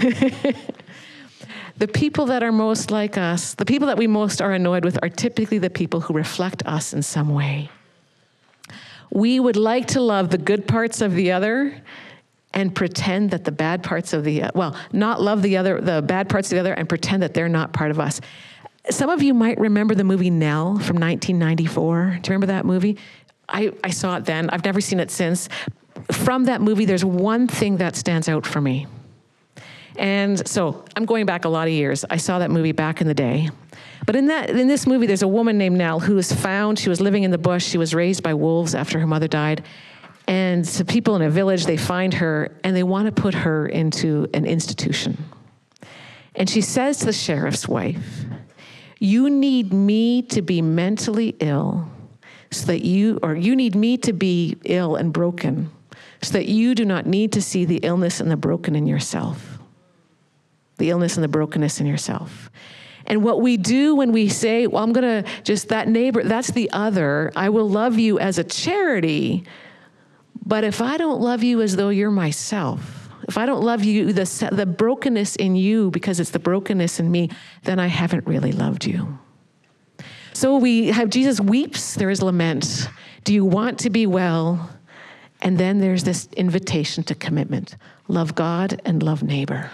the 1.77 1.89
people 1.89 2.27
that 2.27 2.43
are 2.43 2.53
most 2.53 2.91
like 2.91 3.19
us, 3.19 3.55
the 3.55 3.65
people 3.65 3.89
that 3.89 3.99
we 3.99 4.07
most 4.07 4.41
are 4.41 4.53
annoyed 4.53 4.85
with, 4.85 4.99
are 5.03 5.09
typically 5.09 5.59
the 5.59 5.71
people 5.71 6.01
who 6.01 6.15
reflect 6.15 6.65
us 6.67 6.93
in 6.93 7.03
some 7.03 7.31
way. 7.35 7.71
We 9.11 9.41
would 9.41 9.57
like 9.57 9.89
to 9.89 10.01
love 10.01 10.31
the 10.31 10.39
good 10.39 10.67
parts 10.67 11.01
of 11.01 11.15
the 11.15 11.33
other 11.33 11.83
and 12.53 12.75
pretend 12.75 13.33
that 13.33 13.45
the 13.45 13.53
bad 13.53 13.83
parts 13.83 14.13
of 14.13 14.25
the 14.25 14.45
well, 14.55 14.77
not 14.93 15.21
love 15.21 15.43
the 15.43 15.57
other, 15.57 15.81
the 15.81 16.03
bad 16.03 16.29
parts 16.29 16.49
of 16.49 16.57
the 16.57 16.61
other, 16.61 16.73
and 16.73 16.89
pretend 16.89 17.23
that 17.23 17.35
they're 17.35 17.49
not 17.49 17.73
part 17.73 17.91
of 17.91 17.99
us. 17.99 18.21
Some 18.91 19.11
of 19.11 19.23
you 19.23 19.35
might 19.35 19.59
remember 19.59 19.95
the 19.95 20.05
movie 20.05 20.31
Nell 20.31 20.79
from 20.79 20.99
1994. 20.99 22.05
Do 22.05 22.15
you 22.15 22.21
remember 22.29 22.47
that 22.47 22.65
movie? 22.65 22.99
I, 23.49 23.73
I 23.83 23.91
saw 23.91 24.17
it 24.17 24.25
then. 24.25 24.51
I've 24.51 24.65
never 24.65 24.81
seen 24.81 25.01
it 25.01 25.11
since. 25.11 25.49
From 26.13 26.45
that 26.45 26.61
movie, 26.61 26.85
there's 26.85 27.05
one 27.05 27.49
thing 27.49 27.79
that 27.79 27.97
stands 27.97 28.29
out 28.29 28.47
for 28.47 28.61
me. 28.61 28.87
And 29.97 30.47
so 30.47 30.85
I'm 30.97 31.05
going 31.05 31.27
back 31.27 31.45
a 31.45 31.49
lot 31.49 31.69
of 31.69 31.73
years. 31.73 32.05
I 32.09 32.17
saw 32.17 32.39
that 32.41 32.51
movie 32.51 32.73
back 32.73 33.01
in 33.01 33.07
the 33.07 33.15
day. 33.15 33.49
But 34.07 34.17
in 34.17 34.27
that 34.27 34.51
in 34.51 34.69
this 34.69 34.87
movie, 34.87 35.07
there's 35.07 35.23
a 35.23 35.29
woman 35.29 35.57
named 35.57 35.79
Nell 35.79 36.01
who 36.01 36.15
was 36.15 36.33
found. 36.33 36.79
She 36.79 36.89
was 36.89 37.01
living 37.01 37.23
in 37.23 37.31
the 37.31 37.39
bush. 37.39 37.65
She 37.65 37.79
was 37.79 37.95
raised 37.95 38.23
by 38.23 38.35
wolves 38.35 38.75
after 38.75 38.99
her 38.99 39.07
mother 39.07 39.29
died. 39.29 39.65
And 40.27 40.67
some 40.67 40.87
people 40.87 41.17
in 41.17 41.23
a 41.23 41.31
village, 41.31 41.67
they 41.67 41.77
find 41.77 42.15
her 42.15 42.57
and 42.65 42.75
they 42.75 42.83
want 42.83 43.15
to 43.15 43.23
put 43.23 43.35
her 43.35 43.67
into 43.67 44.27
an 44.35 44.47
institution. 44.47 45.23
And 46.35 46.49
she 46.49 46.61
says 46.61 46.99
to 46.99 47.07
the 47.07 47.13
sheriff's 47.13 47.69
wife, 47.69 48.25
you 48.99 49.29
need 49.31 49.73
me 49.73 50.23
to 50.23 50.43
be 50.43 50.63
mentally 50.63 51.37
ill 51.41 51.89
so 52.51 52.67
that 52.67 52.85
you, 52.85 53.19
or 53.23 53.35
you 53.35 53.55
need 53.55 53.75
me 53.75 53.97
to 53.99 54.13
be 54.13 54.57
ill 54.65 54.97
and 54.97 55.13
broken 55.13 55.71
so 56.25 56.33
that 56.33 56.47
you 56.47 56.75
do 56.75 56.85
not 56.85 57.07
need 57.07 57.33
to 57.33 57.43
see 57.43 57.65
the 57.65 57.77
illness 57.83 58.21
and 58.21 58.31
the 58.31 58.37
broken 58.37 58.75
in 58.75 58.87
yourself. 58.87 59.54
The 60.79 60.91
illness 60.91 61.17
and 61.17 61.25
the 61.25 61.29
brokenness 61.29 61.81
in 61.81 61.87
yourself. 61.87 62.51
And 63.07 63.23
what 63.23 63.43
we 63.43 63.57
do 63.57 63.95
when 63.97 64.13
we 64.13 64.29
say, 64.29 64.67
well, 64.67 64.83
I'm 64.83 64.93
going 64.93 65.25
to 65.25 65.31
just 65.43 65.69
that 65.69 65.89
neighbor, 65.89 66.23
that's 66.23 66.51
the 66.51 66.71
other, 66.73 67.31
I 67.37 67.51
will 67.51 67.69
love 67.69 67.99
you 67.99 68.19
as 68.19 68.39
a 68.39 68.45
charity. 68.45 69.45
But 70.45 70.65
if 70.65 70.81
I 70.81 70.97
don't 70.97 71.21
love 71.21 71.43
you 71.43 71.61
as 71.61 71.77
though 71.77 71.91
you're 71.91 72.11
myself, 72.11 73.11
if 73.29 73.39
I 73.39 73.47
don't 73.47 73.63
love 73.63 73.85
you, 73.85 74.13
the, 74.13 74.49
the 74.53 74.67
brokenness 74.67 75.37
in 75.37 75.57
you, 75.57 75.91
because 75.91 76.21
it's 76.21 76.31
the 76.31 76.39
brokenness 76.39 77.01
in 77.01 77.11
me, 77.11 77.31
then 77.63 77.79
I 77.79 77.87
haven't 77.87 78.27
really 78.27 78.53
loved 78.53 78.85
you. 78.85 79.19
So 80.33 80.57
we 80.59 80.89
have 80.89 81.11
Jesus 81.11 81.41
weeps, 81.41 81.95
there 81.95 82.11
is 82.11 82.21
lament. 82.21 82.89
Do 83.23 83.33
you 83.33 83.45
want 83.45 83.79
to 83.81 83.91
be 83.91 84.07
well? 84.07 84.71
And 85.41 85.57
then 85.59 85.79
there's 85.79 86.05
this 86.05 86.29
invitation 86.37 87.05
to 87.05 87.15
commitment 87.15 87.77
love 88.09 88.35
God 88.35 88.81
and 88.85 89.03
love 89.03 89.23
neighbor. 89.23 89.71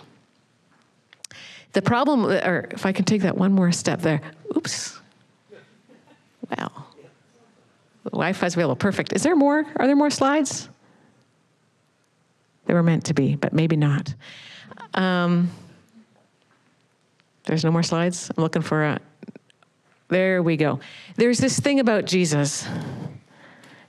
The 1.73 1.83
problem, 1.83 2.27
or 2.27 2.69
if 2.71 2.85
I 2.85 2.93
can 2.93 3.05
take 3.05 3.23
that 3.23 3.37
one 3.37 3.53
more 3.53 3.71
step 3.73 4.01
there, 4.01 4.21
oops. 4.57 4.99
Well, 6.49 6.87
the 8.05 8.11
Wi 8.11 8.33
Fi's 8.33 8.55
available. 8.55 8.77
Perfect. 8.77 9.13
Is 9.13 9.23
there 9.23 9.37
more? 9.37 9.65
Are 9.77 9.87
there 9.87 9.97
more 9.97 10.11
slides? 10.11 10.69
They 12.67 12.75
were 12.75 12.83
meant 12.83 13.05
to 13.07 13.15
be, 13.15 13.37
but 13.37 13.53
maybe 13.53 13.77
not. 13.77 14.15
Um, 14.95 15.51
there's 17.45 17.65
no 17.65 17.71
more 17.71 17.83
slides. 17.83 18.31
I'm 18.37 18.43
looking 18.43 18.63
for 18.63 18.85
a. 18.85 19.01
There 20.09 20.43
we 20.43 20.57
go. 20.57 20.81
There's 21.17 21.39
this 21.39 21.61
thing 21.61 21.79
about 21.79 22.05
Jesus. 22.05 22.67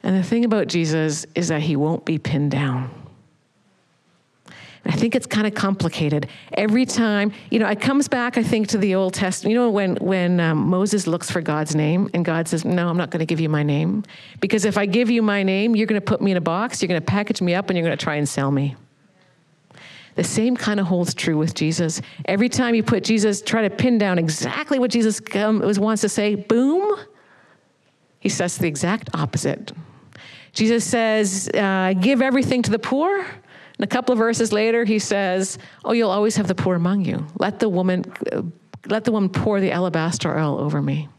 And 0.04 0.18
the 0.18 0.24
thing 0.24 0.46
about 0.46 0.68
Jesus 0.68 1.26
is 1.36 1.48
that 1.50 1.62
he 1.62 1.76
won't 1.76 2.06
be 2.06 2.18
pinned 2.18 2.52
down. 2.52 2.90
I 4.84 4.94
think 4.94 5.16
it's 5.16 5.28
kind 5.28 5.46
of 5.46 5.54
complicated. 5.54 6.28
Every 6.54 6.86
time, 6.86 7.32
you 7.52 7.60
know, 7.60 7.68
it 7.68 7.80
comes 7.80 8.08
back, 8.08 8.38
I 8.38 8.44
think, 8.44 8.68
to 8.70 8.80
the 8.80 8.96
Old 8.96 9.14
Testament. 9.14 9.52
You 9.52 9.60
know, 9.60 9.70
when, 9.70 9.96
when 9.98 10.40
um, 10.40 10.58
Moses 10.58 11.06
looks 11.06 11.30
for 11.30 11.40
God's 11.40 11.76
name 11.76 12.10
and 12.16 12.26
God 12.26 12.48
says, 12.48 12.66
No, 12.66 12.88
I'm 12.88 12.98
not 12.98 13.12
going 13.12 13.20
to 13.20 13.26
give 13.26 13.40
you 13.40 13.50
my 13.50 13.62
name. 13.62 14.04
Because 14.40 14.66
if 14.66 14.78
I 14.78 14.88
give 14.88 15.12
you 15.12 15.22
my 15.22 15.44
name, 15.44 15.76
you're 15.76 15.86
going 15.86 16.02
to 16.02 16.06
put 16.06 16.20
me 16.20 16.32
in 16.32 16.38
a 16.38 16.42
box, 16.42 16.82
you're 16.82 16.88
going 16.88 17.00
to 17.00 17.06
package 17.06 17.42
me 17.42 17.54
up, 17.54 17.70
and 17.70 17.78
you're 17.78 17.86
going 17.86 17.98
to 17.98 18.04
try 18.04 18.16
and 18.16 18.28
sell 18.28 18.50
me. 18.50 18.76
The 20.16 20.24
same 20.24 20.58
kind 20.58 20.80
of 20.80 20.88
holds 20.88 21.14
true 21.14 21.38
with 21.38 21.54
Jesus. 21.54 22.02
Every 22.26 22.50
time 22.50 22.76
you 22.76 22.84
put 22.84 23.04
Jesus, 23.04 23.42
try 23.42 23.62
to 23.62 23.70
pin 23.70 23.98
down 23.98 24.18
exactly 24.18 24.80
what 24.80 24.92
Jesus 24.92 25.22
um, 25.36 25.62
wants 25.78 26.02
to 26.02 26.10
say, 26.10 26.36
boom, 26.36 26.98
he 28.20 28.30
says 28.30 28.58
the 28.58 28.68
exact 28.68 29.10
opposite. 29.14 29.72
Jesus 30.54 30.84
says, 30.84 31.50
uh, 31.54 31.94
Give 32.00 32.22
everything 32.22 32.62
to 32.64 32.72
the 32.72 32.80
poor 32.80 33.26
and 33.82 33.90
a 33.90 33.92
couple 33.92 34.14
of 34.14 34.20
verses 34.20 34.54
later, 34.54 34.84
he 34.84 35.00
says, 35.00 35.58
"Oh, 35.84 35.92
you'll 35.92 36.12
always 36.12 36.36
have 36.36 36.48
the 36.48 36.54
poor 36.54 36.76
among 36.76 37.04
you. 37.04 37.26
Let 37.40 37.58
the 37.58 37.68
woman, 37.68 38.06
let 38.88 39.06
the 39.06 39.12
woman 39.12 39.30
pour 39.30 39.60
the 39.60 39.72
alabaster 39.72 40.38
oil 40.38 40.60
over 40.60 40.84
me." 40.84 41.10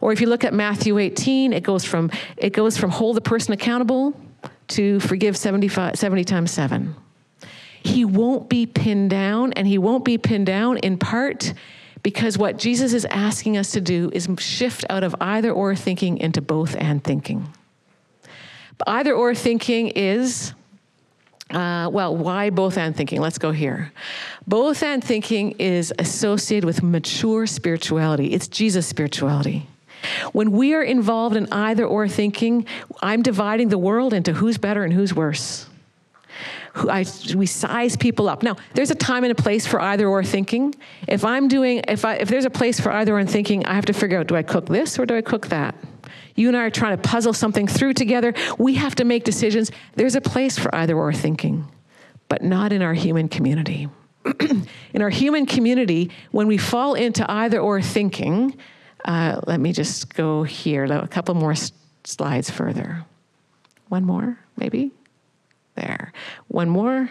Or 0.00 0.10
if 0.10 0.22
you 0.22 0.28
look 0.28 0.44
at 0.44 0.54
Matthew 0.54 0.96
18, 0.96 1.52
it 1.52 1.62
goes 1.62 1.84
from 1.84 2.10
it 2.38 2.54
goes 2.54 2.78
from 2.78 2.88
hold 2.88 3.18
the 3.18 3.20
person 3.20 3.52
accountable 3.52 4.18
to 4.68 4.98
forgive 5.00 5.36
75, 5.36 5.96
70 5.96 6.24
times 6.24 6.50
seven. 6.52 6.94
He 7.82 8.02
won't 8.06 8.48
be 8.48 8.64
pinned 8.64 9.10
down, 9.10 9.52
and 9.52 9.68
he 9.68 9.76
won't 9.76 10.06
be 10.06 10.16
pinned 10.16 10.46
down 10.46 10.78
in 10.78 10.96
part 10.96 11.52
because 12.02 12.38
what 12.38 12.56
Jesus 12.56 12.94
is 12.94 13.04
asking 13.04 13.58
us 13.58 13.72
to 13.72 13.82
do 13.82 14.08
is 14.14 14.26
shift 14.38 14.86
out 14.88 15.04
of 15.04 15.14
either 15.20 15.52
or 15.52 15.76
thinking 15.76 16.16
into 16.16 16.40
both 16.40 16.74
and 16.78 17.04
thinking. 17.04 17.52
Either 18.86 19.12
or 19.12 19.34
thinking 19.34 19.88
is 19.88 20.54
uh, 21.50 21.88
well, 21.90 22.14
why 22.14 22.50
both 22.50 22.76
and 22.76 22.94
thinking? 22.94 23.20
Let's 23.20 23.38
go 23.38 23.52
here. 23.52 23.92
Both 24.46 24.82
and 24.82 25.02
thinking 25.02 25.52
is 25.52 25.92
associated 25.98 26.66
with 26.66 26.82
mature 26.82 27.46
spirituality, 27.46 28.32
it's 28.34 28.48
Jesus 28.48 28.86
spirituality. 28.86 29.66
When 30.32 30.52
we 30.52 30.74
are 30.74 30.82
involved 30.82 31.34
in 31.36 31.52
either 31.52 31.84
or 31.84 32.06
thinking, 32.06 32.66
I'm 33.02 33.22
dividing 33.22 33.68
the 33.68 33.78
world 33.78 34.12
into 34.12 34.32
who's 34.32 34.56
better 34.56 34.84
and 34.84 34.92
who's 34.92 35.12
worse. 35.12 35.66
I, 36.76 37.04
we 37.34 37.46
size 37.46 37.96
people 37.96 38.28
up. 38.28 38.42
Now, 38.44 38.56
there's 38.74 38.92
a 38.92 38.94
time 38.94 39.24
and 39.24 39.32
a 39.32 39.34
place 39.34 39.66
for 39.66 39.80
either 39.80 40.06
or 40.06 40.22
thinking. 40.22 40.74
If 41.08 41.24
I'm 41.24 41.48
doing, 41.48 41.82
if, 41.88 42.04
I, 42.04 42.14
if 42.16 42.28
there's 42.28 42.44
a 42.44 42.50
place 42.50 42.78
for 42.78 42.92
either 42.92 43.18
or 43.18 43.24
thinking, 43.24 43.66
I 43.66 43.74
have 43.74 43.86
to 43.86 43.92
figure 43.92 44.18
out 44.18 44.28
do 44.28 44.36
I 44.36 44.42
cook 44.42 44.66
this 44.66 44.98
or 44.98 45.06
do 45.06 45.16
I 45.16 45.22
cook 45.22 45.48
that? 45.48 45.74
You 46.38 46.46
and 46.48 46.56
I 46.56 46.60
are 46.62 46.70
trying 46.70 46.96
to 46.96 47.02
puzzle 47.02 47.32
something 47.32 47.66
through 47.66 47.94
together. 47.94 48.32
We 48.58 48.74
have 48.74 48.94
to 48.96 49.04
make 49.04 49.24
decisions. 49.24 49.72
There's 49.96 50.14
a 50.14 50.20
place 50.20 50.56
for 50.56 50.72
either 50.72 50.96
or 50.96 51.12
thinking, 51.12 51.66
but 52.28 52.42
not 52.42 52.72
in 52.72 52.80
our 52.80 52.94
human 52.94 53.28
community. 53.28 53.88
in 54.94 55.02
our 55.02 55.10
human 55.10 55.46
community, 55.46 56.12
when 56.30 56.46
we 56.46 56.56
fall 56.56 56.94
into 56.94 57.28
either 57.28 57.58
or 57.58 57.82
thinking, 57.82 58.56
uh, 59.04 59.40
let 59.48 59.58
me 59.58 59.72
just 59.72 60.14
go 60.14 60.44
here, 60.44 60.84
a 60.84 61.08
couple 61.08 61.34
more 61.34 61.54
slides 62.04 62.50
further. 62.50 63.04
One 63.88 64.04
more, 64.04 64.38
maybe? 64.56 64.92
There. 65.74 66.12
One 66.46 66.68
more. 66.68 67.10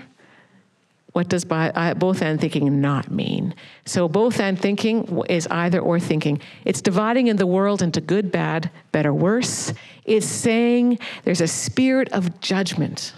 What 1.17 1.29
does 1.29 1.45
by, 1.45 1.71
uh, 1.71 1.95
both 1.95 2.21
and 2.21 2.39
thinking 2.39 2.79
not 2.79 3.09
mean? 3.09 3.55
So, 3.85 4.07
both 4.07 4.39
and 4.39 4.55
thinking 4.61 5.23
is 5.27 5.47
either 5.47 5.79
or 5.79 5.99
thinking. 5.99 6.39
It's 6.63 6.79
dividing 6.79 7.25
in 7.25 7.37
the 7.37 7.47
world 7.47 7.81
into 7.81 8.01
good, 8.01 8.31
bad, 8.31 8.69
better, 8.91 9.11
worse. 9.11 9.73
It's 10.05 10.27
saying 10.27 10.99
there's 11.23 11.41
a 11.41 11.47
spirit 11.47 12.13
of 12.13 12.39
judgment. 12.39 13.15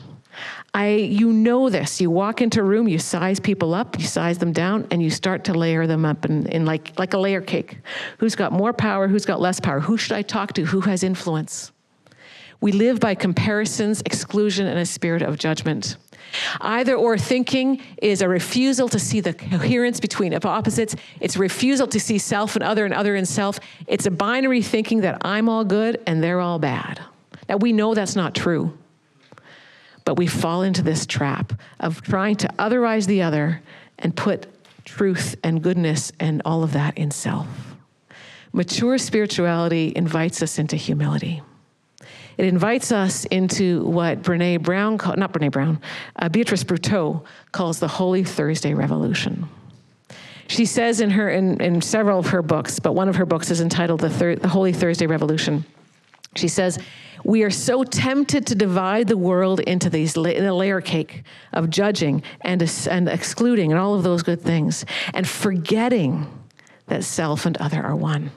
I, 0.74 0.92
you 0.92 1.34
know 1.34 1.70
this. 1.70 2.00
You 2.00 2.10
walk 2.10 2.42
into 2.42 2.62
a 2.62 2.64
room, 2.64 2.88
you 2.88 3.00
size 3.00 3.38
people 3.38 3.74
up, 3.74 4.00
you 4.00 4.06
size 4.06 4.38
them 4.38 4.54
down, 4.54 4.88
and 4.92 5.04
you 5.04 5.10
start 5.10 5.44
to 5.44 5.54
layer 5.54 5.86
them 5.86 6.06
up 6.06 6.24
in, 6.24 6.48
in 6.48 6.66
like, 6.66 6.98
like 6.98 7.14
a 7.14 7.18
layer 7.18 7.42
cake. 7.42 7.80
Who's 8.20 8.34
got 8.34 8.54
more 8.54 8.72
power? 8.72 9.10
Who's 9.10 9.26
got 9.26 9.42
less 9.42 9.60
power? 9.60 9.82
Who 9.82 9.98
should 9.98 10.14
I 10.14 10.22
talk 10.22 10.54
to? 10.54 10.64
Who 10.64 10.80
has 10.80 11.04
influence? 11.04 11.74
We 12.62 12.72
live 12.72 13.02
by 13.02 13.16
comparisons, 13.16 14.02
exclusion, 14.06 14.68
and 14.68 14.80
a 14.80 14.86
spirit 14.86 15.22
of 15.22 15.38
judgment. 15.38 15.98
Either 16.62 16.96
or 16.96 17.18
thinking 17.18 17.82
is 18.02 18.22
a 18.22 18.30
refusal 18.30 18.90
to 18.90 19.00
see 19.00 19.20
the 19.20 19.34
coherence 19.34 20.00
between 20.00 20.34
opposites. 20.46 20.96
It's 21.20 21.36
a 21.36 21.40
refusal 21.40 21.88
to 21.88 22.00
see 22.00 22.18
self 22.18 22.56
and 22.56 22.64
other 22.64 22.86
and 22.86 22.94
other 22.94 23.16
and 23.16 23.28
self. 23.28 23.60
It's 23.88 24.06
a 24.06 24.12
binary 24.12 24.62
thinking 24.62 25.02
that 25.02 25.18
I'm 25.22 25.50
all 25.50 25.64
good 25.64 26.02
and 26.06 26.24
they're 26.24 26.40
all 26.40 26.60
bad. 26.60 27.02
Now, 27.48 27.58
we 27.58 27.74
know 27.74 27.94
that's 27.94 28.16
not 28.16 28.36
true, 28.36 28.78
but 30.06 30.18
we 30.18 30.28
fall 30.28 30.62
into 30.62 30.84
this 30.84 31.06
trap 31.06 31.54
of 31.80 32.02
trying 32.02 32.36
to 32.38 32.48
otherize 32.60 33.08
the 33.08 33.24
other 33.24 33.62
and 33.98 34.16
put 34.16 34.48
truth 34.86 35.36
and 35.44 35.62
goodness 35.62 36.12
and 36.20 36.42
all 36.46 36.64
of 36.64 36.74
that 36.74 36.98
in 36.98 37.12
self. 37.12 37.48
Mature 38.52 38.98
spirituality 38.98 39.94
invites 39.96 40.42
us 40.42 40.58
into 40.58 40.76
humility. 40.76 41.42
It 42.40 42.46
invites 42.46 42.94
us 42.94 43.26
into 43.26 43.84
what 43.84 44.22
Brene 44.22 44.64
Brown, 44.64 44.96
not 45.18 45.34
Brene 45.34 45.52
Brown, 45.52 45.82
uh, 46.16 46.30
Beatrice 46.30 46.64
Bruteau 46.64 47.26
calls 47.52 47.80
the 47.80 47.88
Holy 47.90 48.24
Thursday 48.24 48.74
Revolution. 48.74 49.50
She 50.48 50.66
says 50.66 51.02
in 51.02 51.10
her 51.10 51.30
in, 51.30 51.60
in 51.60 51.82
several 51.82 52.18
of 52.18 52.28
her 52.28 52.42
books, 52.42 52.80
but 52.80 52.94
one 52.94 53.10
of 53.10 53.18
her 53.18 53.26
books 53.26 53.52
is 53.52 53.60
entitled 53.60 54.00
the, 54.00 54.10
Thir- 54.10 54.38
the 54.38 54.48
Holy 54.48 54.72
Thursday 54.72 55.06
Revolution. 55.06 55.66
She 56.38 56.48
says, 56.48 56.80
we 57.26 57.44
are 57.44 57.50
so 57.50 57.84
tempted 57.84 58.48
to 58.48 58.56
divide 58.56 59.10
the 59.10 59.18
world 59.18 59.60
into 59.60 59.90
these 59.90 60.16
la- 60.16 60.30
in 60.30 60.46
a 60.46 60.56
layer 60.56 60.80
cake 60.80 61.24
of 61.52 61.70
judging 61.70 62.24
and, 62.40 62.62
and 62.90 63.10
excluding 63.10 63.74
and 63.74 63.82
all 63.82 63.96
of 63.96 64.04
those 64.04 64.24
good 64.24 64.40
things, 64.40 64.86
and 65.14 65.28
forgetting 65.28 66.26
that 66.88 67.04
self 67.04 67.46
and 67.46 67.58
other 67.58 67.84
are 67.84 67.98
one. 67.98 68.32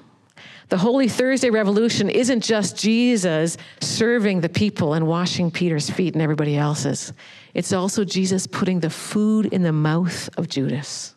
The 0.72 0.78
Holy 0.78 1.06
Thursday 1.06 1.50
Revolution 1.50 2.08
isn't 2.08 2.40
just 2.40 2.78
Jesus 2.78 3.58
serving 3.82 4.40
the 4.40 4.48
people 4.48 4.94
and 4.94 5.06
washing 5.06 5.50
Peter's 5.50 5.90
feet 5.90 6.14
and 6.14 6.22
everybody 6.22 6.56
else's. 6.56 7.12
It's 7.52 7.74
also 7.74 8.06
Jesus 8.06 8.46
putting 8.46 8.80
the 8.80 8.88
food 8.88 9.44
in 9.52 9.60
the 9.64 9.72
mouth 9.74 10.30
of 10.38 10.48
Judas. 10.48 11.14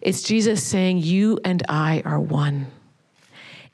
It's 0.00 0.24
Jesus 0.24 0.64
saying, 0.64 0.98
You 0.98 1.38
and 1.44 1.62
I 1.68 2.02
are 2.04 2.18
one. 2.18 2.66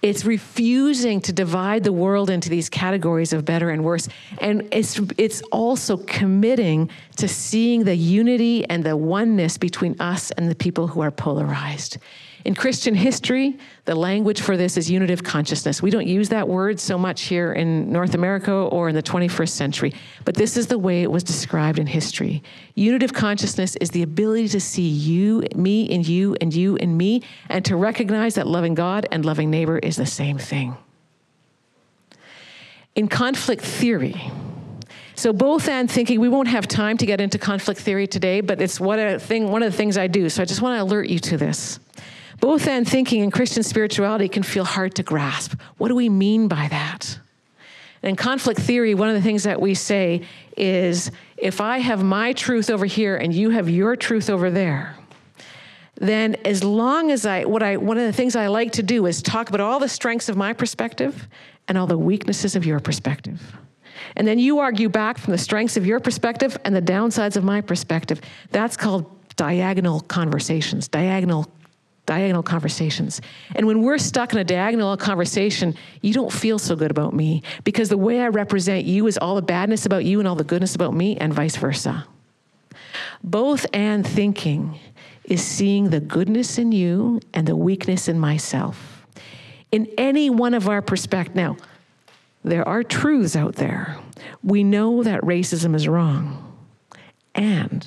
It's 0.03 0.27
refusing 0.27 1.23
to 1.23 1.33
divide 1.33 1.83
the 1.83 1.93
world 1.93 2.29
into 2.29 2.51
these 2.51 2.69
categories 2.69 3.33
of 3.33 3.47
better 3.47 3.71
and 3.71 3.83
worse. 3.83 4.09
And 4.43 4.69
it's, 4.73 5.01
it's 5.17 5.41
also 5.53 5.97
committing 5.97 6.91
to 7.21 7.29
seeing 7.29 7.85
the 7.85 7.95
unity 7.95 8.65
and 8.69 8.83
the 8.83 8.97
oneness 8.97 9.59
between 9.59 9.95
us 10.01 10.31
and 10.33 10.51
the 10.51 10.55
people 10.55 10.87
who 10.87 11.01
are 11.01 11.11
polarized. 11.11 11.99
In 12.47 12.55
Christian 12.55 12.95
history, 12.95 13.59
the 13.85 13.95
language 13.95 14.41
for 14.41 14.57
this 14.57 14.79
is 14.79 14.91
unitive 14.91 15.23
consciousness. 15.23 15.83
We 15.83 15.91
don't 15.91 16.07
use 16.07 16.31
that 16.31 16.49
word 16.49 16.81
so 16.81 16.97
much 16.97 17.23
here 17.23 17.53
in 17.53 17.93
North 17.93 18.15
America 18.15 18.53
or 18.53 18.89
in 18.89 18.95
the 18.95 19.03
21st 19.03 19.51
century, 19.51 19.93
but 20.25 20.35
this 20.35 20.57
is 20.57 20.69
the 20.69 20.79
way 20.79 21.03
it 21.03 21.11
was 21.11 21.23
described 21.23 21.79
in 21.79 21.87
history. 21.87 22.43
Unitive 22.75 23.13
consciousness 23.13 23.77
is 23.77 23.91
the 23.91 24.03
ability 24.03 24.49
to 24.49 24.61
see 24.61 24.89
you, 24.89 25.45
me 25.55 25.93
and 25.95 26.09
you, 26.09 26.35
and 26.41 26.55
you 26.55 26.77
and 26.77 26.97
me, 26.97 27.23
and 27.51 27.63
to 27.67 27.77
recognize 27.77 28.37
that 28.37 28.47
loving 28.47 28.75
God 28.75 29.07
and 29.13 29.27
loving 29.27 29.51
neighbor 29.51 29.79
is 29.79 29.97
the 29.97 30.07
same 30.07 30.39
thing. 30.39 30.75
In 32.95 33.09
conflict 33.09 33.63
theory, 33.63 34.31
so 35.21 35.35
both 35.35 35.69
and 35.69 35.91
thinking, 35.91 36.19
we 36.19 36.31
won't 36.31 36.49
have 36.49 36.67
time 36.67 36.97
to 36.97 37.05
get 37.05 37.21
into 37.21 37.37
conflict 37.37 37.79
theory 37.79 38.07
today, 38.07 38.41
but 38.41 38.63
it's 38.63 38.81
what 38.81 38.99
a 38.99 39.19
thing, 39.19 39.51
one 39.51 39.63
of 39.63 39.71
the 39.71 39.77
things 39.77 39.99
I 39.99 40.07
do. 40.07 40.31
So 40.31 40.41
I 40.41 40.47
just 40.47 40.63
want 40.63 40.79
to 40.79 40.83
alert 40.83 41.11
you 41.11 41.19
to 41.19 41.37
this. 41.37 41.79
Both 42.41 42.67
and 42.67 42.89
thinking 42.89 43.21
and 43.21 43.31
Christian 43.31 43.63
spirituality 43.63 44.31
can 44.31 44.43
feel 44.43 44.65
hard 44.65 44.95
to 44.95 45.03
grasp. 45.03 45.61
What 45.77 45.89
do 45.89 45.95
we 45.95 46.09
mean 46.09 46.49
by 46.49 46.69
that? 46.69 47.19
In 48.03 48.17
conflict 48.17 48.61
theory, 48.61 48.95
one 48.95 49.11
of 49.11 49.15
the 49.15 49.21
things 49.21 49.43
that 49.43 49.61
we 49.61 49.75
say 49.75 50.23
is 50.57 51.11
if 51.37 51.61
I 51.61 51.81
have 51.81 52.03
my 52.03 52.33
truth 52.33 52.71
over 52.71 52.87
here 52.87 53.15
and 53.15 53.35
you 53.35 53.51
have 53.51 53.69
your 53.69 53.97
truth 53.97 54.31
over 54.31 54.51
there, 54.51 54.97
then 55.97 56.35
as 56.47 56.65
long 56.65 57.11
as 57.11 57.27
I, 57.27 57.45
what 57.45 57.63
I, 57.63 57.77
one 57.77 57.99
of 57.99 58.07
the 58.07 58.13
things 58.15 58.37
I 58.37 58.47
like 58.47 58.73
to 58.73 58.83
do 58.83 59.05
is 59.05 59.21
talk 59.21 59.51
about 59.51 59.61
all 59.61 59.81
the 59.81 59.89
strengths 59.89 60.31
of 60.31 60.39
my 60.39 60.55
perspective 60.55 61.29
and 61.69 61.77
all 61.77 61.87
the 61.87 61.99
weaknesses 61.99 62.57
of 62.57 62.65
your 62.65 62.81
perspective. 62.81 63.55
And 64.17 64.27
then 64.27 64.39
you 64.39 64.59
argue 64.59 64.89
back 64.89 65.19
from 65.19 65.33
the 65.33 65.39
strengths 65.39 65.77
of 65.77 65.87
your 65.87 66.01
perspective 66.01 66.57
and 66.65 66.75
the 66.75 66.83
downsides 66.83 67.37
of 67.37 67.45
my 67.45 67.61
perspective. 67.61 68.21
That's 68.51 68.77
called 68.77 69.11
diagonal 69.37 70.01
conversations, 70.01 70.89
diagonal 70.89 71.51
diagonal 72.07 72.43
conversations. 72.43 73.21
And 73.55 73.69
when 73.69 73.83
we're 73.83 73.99
stuck 73.99 74.33
in 74.33 74.39
a 74.41 74.45
diagonal 74.45 74.97
conversation, 74.97 75.77
you 76.01 76.13
don't 76.13 76.33
feel 76.33 76.59
so 76.59 76.75
good 76.75 76.91
about 76.91 77.15
me 77.15 77.45
because 77.63 77.89
the 77.89 77.97
way 77.97 78.21
I 78.21 78.29
represent 78.29 78.85
you 78.85 79.07
is 79.07 79.17
all 79.17 79.37
the 79.37 79.43
badness 79.43 79.87
about 79.87 80.05
you 80.05 80.19
and 80.19 80.27
all 80.27 80.35
the 80.35 80.43
goodness 80.43 80.75
about 80.75 80.93
me, 80.93 81.17
and 81.19 81.33
vice 81.33 81.55
versa. 81.55 82.07
Both 83.23 83.65
and 83.73 84.05
thinking 84.05 84.81
is 85.25 85.41
seeing 85.41 85.91
the 85.91 86.01
goodness 86.01 86.59
in 86.59 86.73
you 86.73 87.21
and 87.33 87.47
the 87.47 87.55
weakness 87.55 88.09
in 88.09 88.19
myself. 88.19 89.07
In 89.71 89.87
any 89.97 90.31
one 90.31 90.55
of 90.55 90.69
our 90.69 90.83
perspectives, 90.83 91.37
now, 91.37 91.57
there 92.43 92.67
are 92.67 92.83
truths 92.83 93.37
out 93.37 93.57
there. 93.57 93.99
We 94.43 94.65
know 94.65 95.03
that 95.03 95.23
racism 95.23 95.75
is 95.75 95.87
wrong. 95.87 96.47
And 97.35 97.87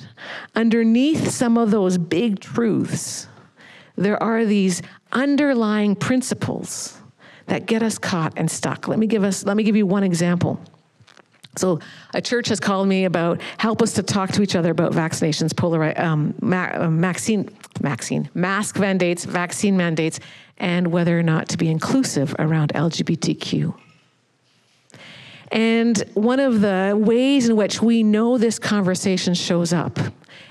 underneath 0.54 1.30
some 1.30 1.58
of 1.58 1.70
those 1.70 1.98
big 1.98 2.40
truths, 2.40 3.28
there 3.96 4.20
are 4.22 4.44
these 4.44 4.82
underlying 5.12 5.94
principles 5.96 6.98
that 7.46 7.66
get 7.66 7.82
us 7.82 7.98
caught 7.98 8.32
and 8.36 8.50
stuck. 8.50 8.88
Let 8.88 8.98
me 8.98 9.06
give 9.06 9.22
us 9.22 9.44
let 9.44 9.56
me 9.56 9.62
give 9.62 9.76
you 9.76 9.86
one 9.86 10.02
example. 10.02 10.60
So 11.56 11.78
a 12.12 12.20
church 12.20 12.48
has 12.48 12.58
called 12.58 12.88
me 12.88 13.04
about 13.04 13.40
help 13.58 13.82
us 13.82 13.92
to 13.94 14.02
talk 14.02 14.32
to 14.32 14.42
each 14.42 14.56
other 14.56 14.72
about 14.72 14.92
vaccinations, 14.92 15.52
polari- 15.52 15.98
um, 16.00 16.34
ma- 16.40 16.70
uh, 16.72 16.88
vaccine, 16.88 17.48
vaccine, 17.80 18.28
mask 18.34 18.78
mandates, 18.78 19.24
vaccine 19.24 19.76
mandates, 19.76 20.18
and 20.58 20.88
whether 20.88 21.16
or 21.16 21.22
not 21.22 21.48
to 21.50 21.58
be 21.58 21.68
inclusive 21.68 22.34
around 22.38 22.72
LGBTQ. 22.72 23.74
And 25.54 26.02
one 26.14 26.40
of 26.40 26.60
the 26.60 26.94
ways 26.98 27.48
in 27.48 27.54
which 27.54 27.80
we 27.80 28.02
know 28.02 28.38
this 28.38 28.58
conversation 28.58 29.34
shows 29.34 29.72
up 29.72 29.98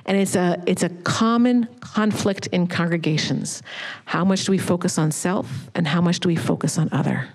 and 0.06 0.18
it's 0.18 0.36
a, 0.36 0.62
it's 0.66 0.82
a 0.84 0.90
common 0.90 1.68
conflict 1.82 2.48
in 2.48 2.68
congregations. 2.68 3.62
How 4.06 4.24
much 4.24 4.46
do 4.46 4.54
we 4.54 4.58
focus 4.58 4.98
on 4.98 5.12
self 5.12 5.70
and 5.76 5.86
how 5.86 6.00
much 6.00 6.22
do 6.22 6.30
we 6.30 6.38
focus 6.38 6.78
on 6.78 6.88
other? 6.94 7.28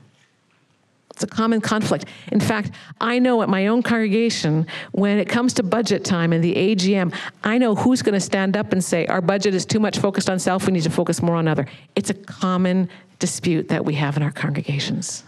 It's 1.11 1.24
a 1.24 1.26
common 1.26 1.61
conflict. 1.61 2.07
In 2.33 2.40
fact, 2.40 2.70
I 3.02 3.18
know 3.18 3.42
at 3.42 3.50
my 3.50 3.66
own 3.66 3.83
congregation, 3.83 4.66
when 4.92 5.18
it 5.18 5.28
comes 5.28 5.52
to 5.54 5.62
budget 5.62 6.04
time 6.04 6.33
and 6.33 6.42
the 6.42 6.54
AGM, 6.54 7.14
I 7.44 7.59
know 7.59 7.74
who's 7.74 8.00
going 8.00 8.14
to 8.14 8.20
stand 8.20 8.57
up 8.57 8.72
and 8.72 8.83
say, 8.83 9.04
our 9.07 9.20
budget 9.20 9.54
is 9.54 9.66
too 9.66 9.81
much 9.81 9.98
focused 9.98 10.31
on 10.31 10.38
self, 10.38 10.66
we 10.66 10.72
need 10.72 10.85
to 10.85 10.90
focus 10.90 11.20
more 11.20 11.37
on 11.37 11.48
other. 11.48 11.66
It's 11.96 12.09
a 12.09 12.14
common 12.14 12.88
dispute 13.18 13.68
that 13.68 13.85
we 13.85 13.94
have 13.94 14.16
in 14.16 14.22
our 14.22 14.31
congregations. 14.31 15.24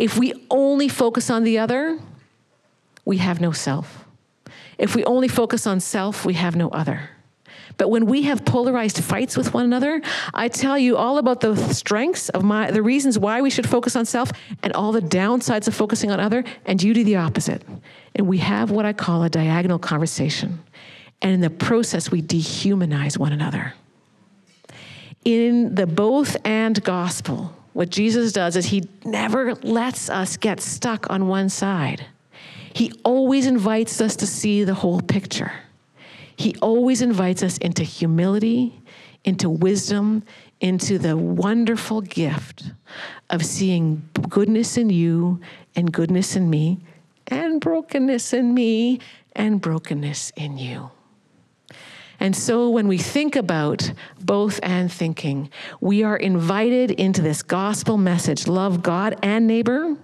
If 0.00 0.16
we 0.16 0.32
only 0.50 0.88
focus 0.88 1.28
on 1.28 1.44
the 1.44 1.58
other, 1.58 1.98
we 3.04 3.18
have 3.18 3.38
no 3.38 3.52
self. 3.52 4.06
If 4.78 4.96
we 4.96 5.04
only 5.04 5.28
focus 5.28 5.66
on 5.66 5.78
self, 5.78 6.24
we 6.24 6.32
have 6.32 6.56
no 6.56 6.70
other. 6.70 7.10
But 7.76 7.90
when 7.90 8.06
we 8.06 8.22
have 8.22 8.46
polarized 8.46 9.04
fights 9.04 9.36
with 9.36 9.52
one 9.52 9.66
another, 9.66 10.00
I 10.32 10.48
tell 10.48 10.78
you 10.78 10.96
all 10.96 11.18
about 11.18 11.40
the 11.40 11.54
strengths 11.74 12.30
of 12.30 12.42
my, 12.42 12.70
the 12.70 12.80
reasons 12.80 13.18
why 13.18 13.42
we 13.42 13.50
should 13.50 13.68
focus 13.68 13.94
on 13.94 14.06
self 14.06 14.32
and 14.62 14.72
all 14.72 14.90
the 14.90 15.02
downsides 15.02 15.68
of 15.68 15.74
focusing 15.74 16.10
on 16.10 16.18
other, 16.18 16.44
and 16.64 16.82
you 16.82 16.94
do 16.94 17.04
the 17.04 17.16
opposite. 17.16 17.62
And 18.14 18.26
we 18.26 18.38
have 18.38 18.70
what 18.70 18.86
I 18.86 18.94
call 18.94 19.22
a 19.22 19.28
diagonal 19.28 19.78
conversation. 19.78 20.64
And 21.20 21.32
in 21.32 21.40
the 21.42 21.50
process, 21.50 22.10
we 22.10 22.22
dehumanize 22.22 23.18
one 23.18 23.32
another. 23.32 23.74
In 25.26 25.74
the 25.74 25.86
both 25.86 26.38
and 26.46 26.82
gospel, 26.82 27.54
what 27.80 27.88
Jesus 27.88 28.32
does 28.32 28.56
is 28.56 28.66
he 28.66 28.86
never 29.06 29.54
lets 29.54 30.10
us 30.10 30.36
get 30.36 30.60
stuck 30.60 31.08
on 31.08 31.28
one 31.28 31.48
side. 31.48 32.04
He 32.74 32.92
always 33.06 33.46
invites 33.46 34.02
us 34.02 34.16
to 34.16 34.26
see 34.26 34.64
the 34.64 34.74
whole 34.74 35.00
picture. 35.00 35.50
He 36.36 36.54
always 36.60 37.00
invites 37.00 37.42
us 37.42 37.56
into 37.56 37.82
humility, 37.82 38.78
into 39.24 39.48
wisdom, 39.48 40.24
into 40.60 40.98
the 40.98 41.16
wonderful 41.16 42.02
gift 42.02 42.64
of 43.30 43.46
seeing 43.46 44.06
goodness 44.28 44.76
in 44.76 44.90
you 44.90 45.40
and 45.74 45.90
goodness 45.90 46.36
in 46.36 46.50
me, 46.50 46.80
and 47.28 47.62
brokenness 47.62 48.34
in 48.34 48.52
me 48.52 49.00
and 49.34 49.58
brokenness 49.58 50.32
in 50.36 50.58
you. 50.58 50.90
And 52.20 52.36
so 52.36 52.68
when 52.68 52.86
we 52.86 52.98
think 52.98 53.34
about 53.34 53.90
both 54.20 54.60
and 54.62 54.92
thinking, 54.92 55.50
we 55.80 56.04
are 56.04 56.16
invited 56.16 56.90
into 56.90 57.22
this 57.22 57.42
gospel 57.42 57.96
message 57.96 58.46
love 58.46 58.82
God 58.82 59.18
and 59.22 59.46
neighbor, 59.46 59.96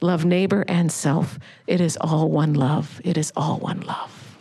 love 0.00 0.24
neighbor 0.24 0.64
and 0.66 0.90
self. 0.90 1.38
It 1.66 1.82
is 1.82 1.98
all 2.00 2.30
one 2.30 2.54
love. 2.54 3.02
It 3.04 3.18
is 3.18 3.32
all 3.36 3.58
one 3.58 3.82
love. 3.82 4.38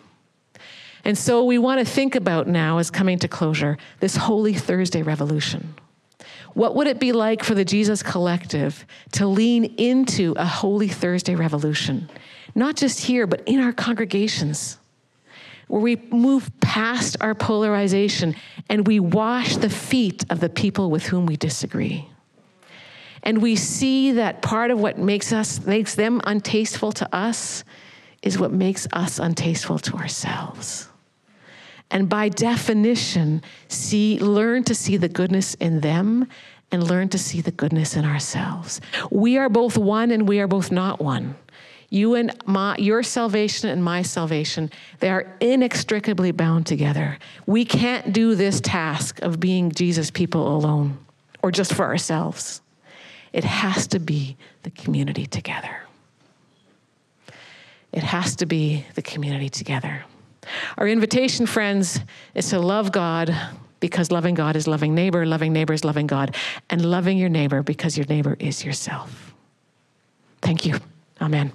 And 1.04 1.18
so 1.18 1.44
we 1.44 1.58
want 1.58 1.86
to 1.86 1.86
think 1.86 2.16
about 2.16 2.48
now, 2.48 2.80
as 2.80 2.90
coming 2.90 3.20
to 3.20 3.28
closure, 3.28 3.78
this 4.00 4.16
Holy 4.16 4.54
Thursday 4.54 5.04
revolution. 5.04 5.76
What 6.54 6.76
would 6.76 6.88
it 6.88 7.00
be 7.00 7.12
like 7.12 7.44
for 7.44 7.54
the 7.54 7.66
Jesus 7.66 8.02
Collective 8.02 8.86
to 9.12 9.28
lean 9.28 9.66
into 9.78 10.34
a 10.38 10.46
Holy 10.46 10.88
Thursday 10.88 11.36
revolution? 11.36 12.10
Not 12.56 12.78
just 12.78 13.02
here, 13.02 13.28
but 13.28 13.44
in 13.46 13.60
our 13.60 13.74
congregations 13.74 14.78
where 15.68 15.82
we 15.82 15.96
move 16.12 16.52
past 16.60 17.18
our 17.22 17.36
polarization 17.36 18.36
and 18.70 18.88
we 18.88 19.00
wash 19.00 19.58
the 19.58 19.70
feet 19.70 20.24
of 20.30 20.40
the 20.40 20.50
people 20.50 20.90
with 20.90 21.08
whom 21.08 21.26
we 21.26 21.36
disagree. 21.36 22.08
And 23.24 23.42
we 23.42 23.56
see 23.56 24.12
that 24.14 24.42
part 24.42 24.70
of 24.70 24.80
what 24.80 25.00
makes 25.00 25.34
us 25.34 25.66
makes 25.66 25.96
them 25.96 26.22
untasteful 26.26 26.92
to 26.94 27.16
us 27.16 27.64
is 28.22 28.38
what 28.40 28.52
makes 28.52 28.88
us 28.94 29.20
untasteful 29.20 29.80
to 29.80 29.96
ourselves. 29.96 30.90
And 31.92 32.10
by 32.10 32.30
definition, 32.30 33.42
see 33.68 34.20
learn 34.20 34.64
to 34.66 34.76
see 34.76 34.98
the 34.98 35.10
goodness 35.10 35.54
in 35.56 35.82
them 35.82 36.28
and 36.72 36.84
learn 36.84 37.10
to 37.10 37.18
see 37.18 37.42
the 37.42 37.52
goodness 37.52 37.96
in 37.96 38.06
ourselves. 38.06 38.82
We 39.12 39.38
are 39.38 39.50
both 39.50 39.78
one 39.78 40.12
and 40.12 40.28
we 40.28 40.40
are 40.40 40.48
both 40.48 40.72
not 40.72 41.00
one. 41.00 41.36
You 41.90 42.16
and 42.16 42.36
my, 42.46 42.76
your 42.78 43.04
salvation 43.04 43.70
and 43.70 43.84
my 43.84 44.02
salvation, 44.02 44.72
they 45.00 45.10
are 45.10 45.36
inextricably 45.40 46.32
bound 46.32 46.66
together. 46.66 47.20
We 47.46 47.66
can't 47.66 48.12
do 48.12 48.36
this 48.36 48.60
task 48.60 49.22
of 49.22 49.40
being 49.40 49.72
Jesus 49.72 50.12
people 50.12 50.56
alone 50.56 50.98
or 51.42 51.52
just 51.52 51.74
for 51.74 51.86
ourselves. 51.86 52.62
It 53.34 53.44
has 53.44 53.88
to 53.88 54.00
be 54.00 54.38
the 54.64 54.72
community 54.72 55.26
together. 55.26 55.82
It 57.92 58.04
has 58.04 58.36
to 58.38 58.46
be 58.46 58.86
the 58.96 59.02
community 59.02 59.50
together. 59.50 60.04
Our 60.78 60.88
invitation, 60.88 61.46
friends, 61.46 62.00
is 62.34 62.50
to 62.50 62.60
love 62.60 62.92
God 62.92 63.36
because 63.80 64.12
loving 64.12 64.36
God 64.36 64.56
is 64.56 64.68
loving 64.68 64.96
neighbor, 64.96 65.26
loving 65.26 65.54
neighbor 65.54 65.74
is 65.74 65.84
loving 65.84 66.08
God, 66.08 66.36
and 66.70 66.84
loving 66.84 67.18
your 67.18 67.30
neighbor 67.30 67.62
because 67.62 67.98
your 67.98 68.08
neighbor 68.08 68.36
is 68.40 68.66
yourself. 68.66 69.34
Thank 70.42 70.66
you. 70.66 70.80
Amen. 71.22 71.52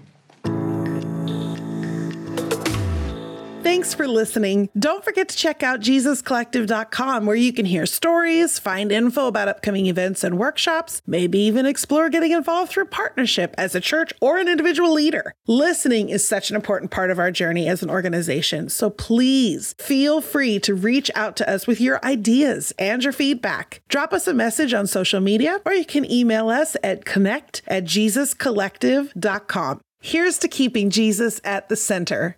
Thanks 3.70 3.94
for 3.94 4.08
listening. 4.08 4.68
Don't 4.76 5.04
forget 5.04 5.28
to 5.28 5.36
check 5.36 5.62
out 5.62 5.78
JesusCollective.com 5.78 7.24
where 7.24 7.36
you 7.36 7.52
can 7.52 7.66
hear 7.66 7.86
stories, 7.86 8.58
find 8.58 8.90
info 8.90 9.28
about 9.28 9.46
upcoming 9.46 9.86
events 9.86 10.24
and 10.24 10.36
workshops, 10.36 11.00
maybe 11.06 11.38
even 11.38 11.66
explore 11.66 12.10
getting 12.10 12.32
involved 12.32 12.72
through 12.72 12.86
partnership 12.86 13.54
as 13.56 13.76
a 13.76 13.80
church 13.80 14.12
or 14.20 14.38
an 14.38 14.48
individual 14.48 14.92
leader. 14.92 15.32
Listening 15.46 16.08
is 16.08 16.26
such 16.26 16.50
an 16.50 16.56
important 16.56 16.90
part 16.90 17.12
of 17.12 17.20
our 17.20 17.30
journey 17.30 17.68
as 17.68 17.80
an 17.80 17.90
organization, 17.90 18.68
so 18.68 18.90
please 18.90 19.76
feel 19.78 20.20
free 20.20 20.58
to 20.58 20.74
reach 20.74 21.08
out 21.14 21.36
to 21.36 21.48
us 21.48 21.68
with 21.68 21.80
your 21.80 22.04
ideas 22.04 22.72
and 22.76 23.04
your 23.04 23.12
feedback. 23.12 23.82
Drop 23.88 24.12
us 24.12 24.26
a 24.26 24.34
message 24.34 24.74
on 24.74 24.88
social 24.88 25.20
media 25.20 25.60
or 25.64 25.72
you 25.72 25.84
can 25.84 26.10
email 26.10 26.48
us 26.48 26.76
at 26.82 27.04
connect 27.04 27.62
at 27.68 27.84
JesusCollective.com. 27.84 29.80
Here's 30.02 30.38
to 30.38 30.48
keeping 30.48 30.90
Jesus 30.90 31.40
at 31.44 31.68
the 31.68 31.76
center. 31.76 32.36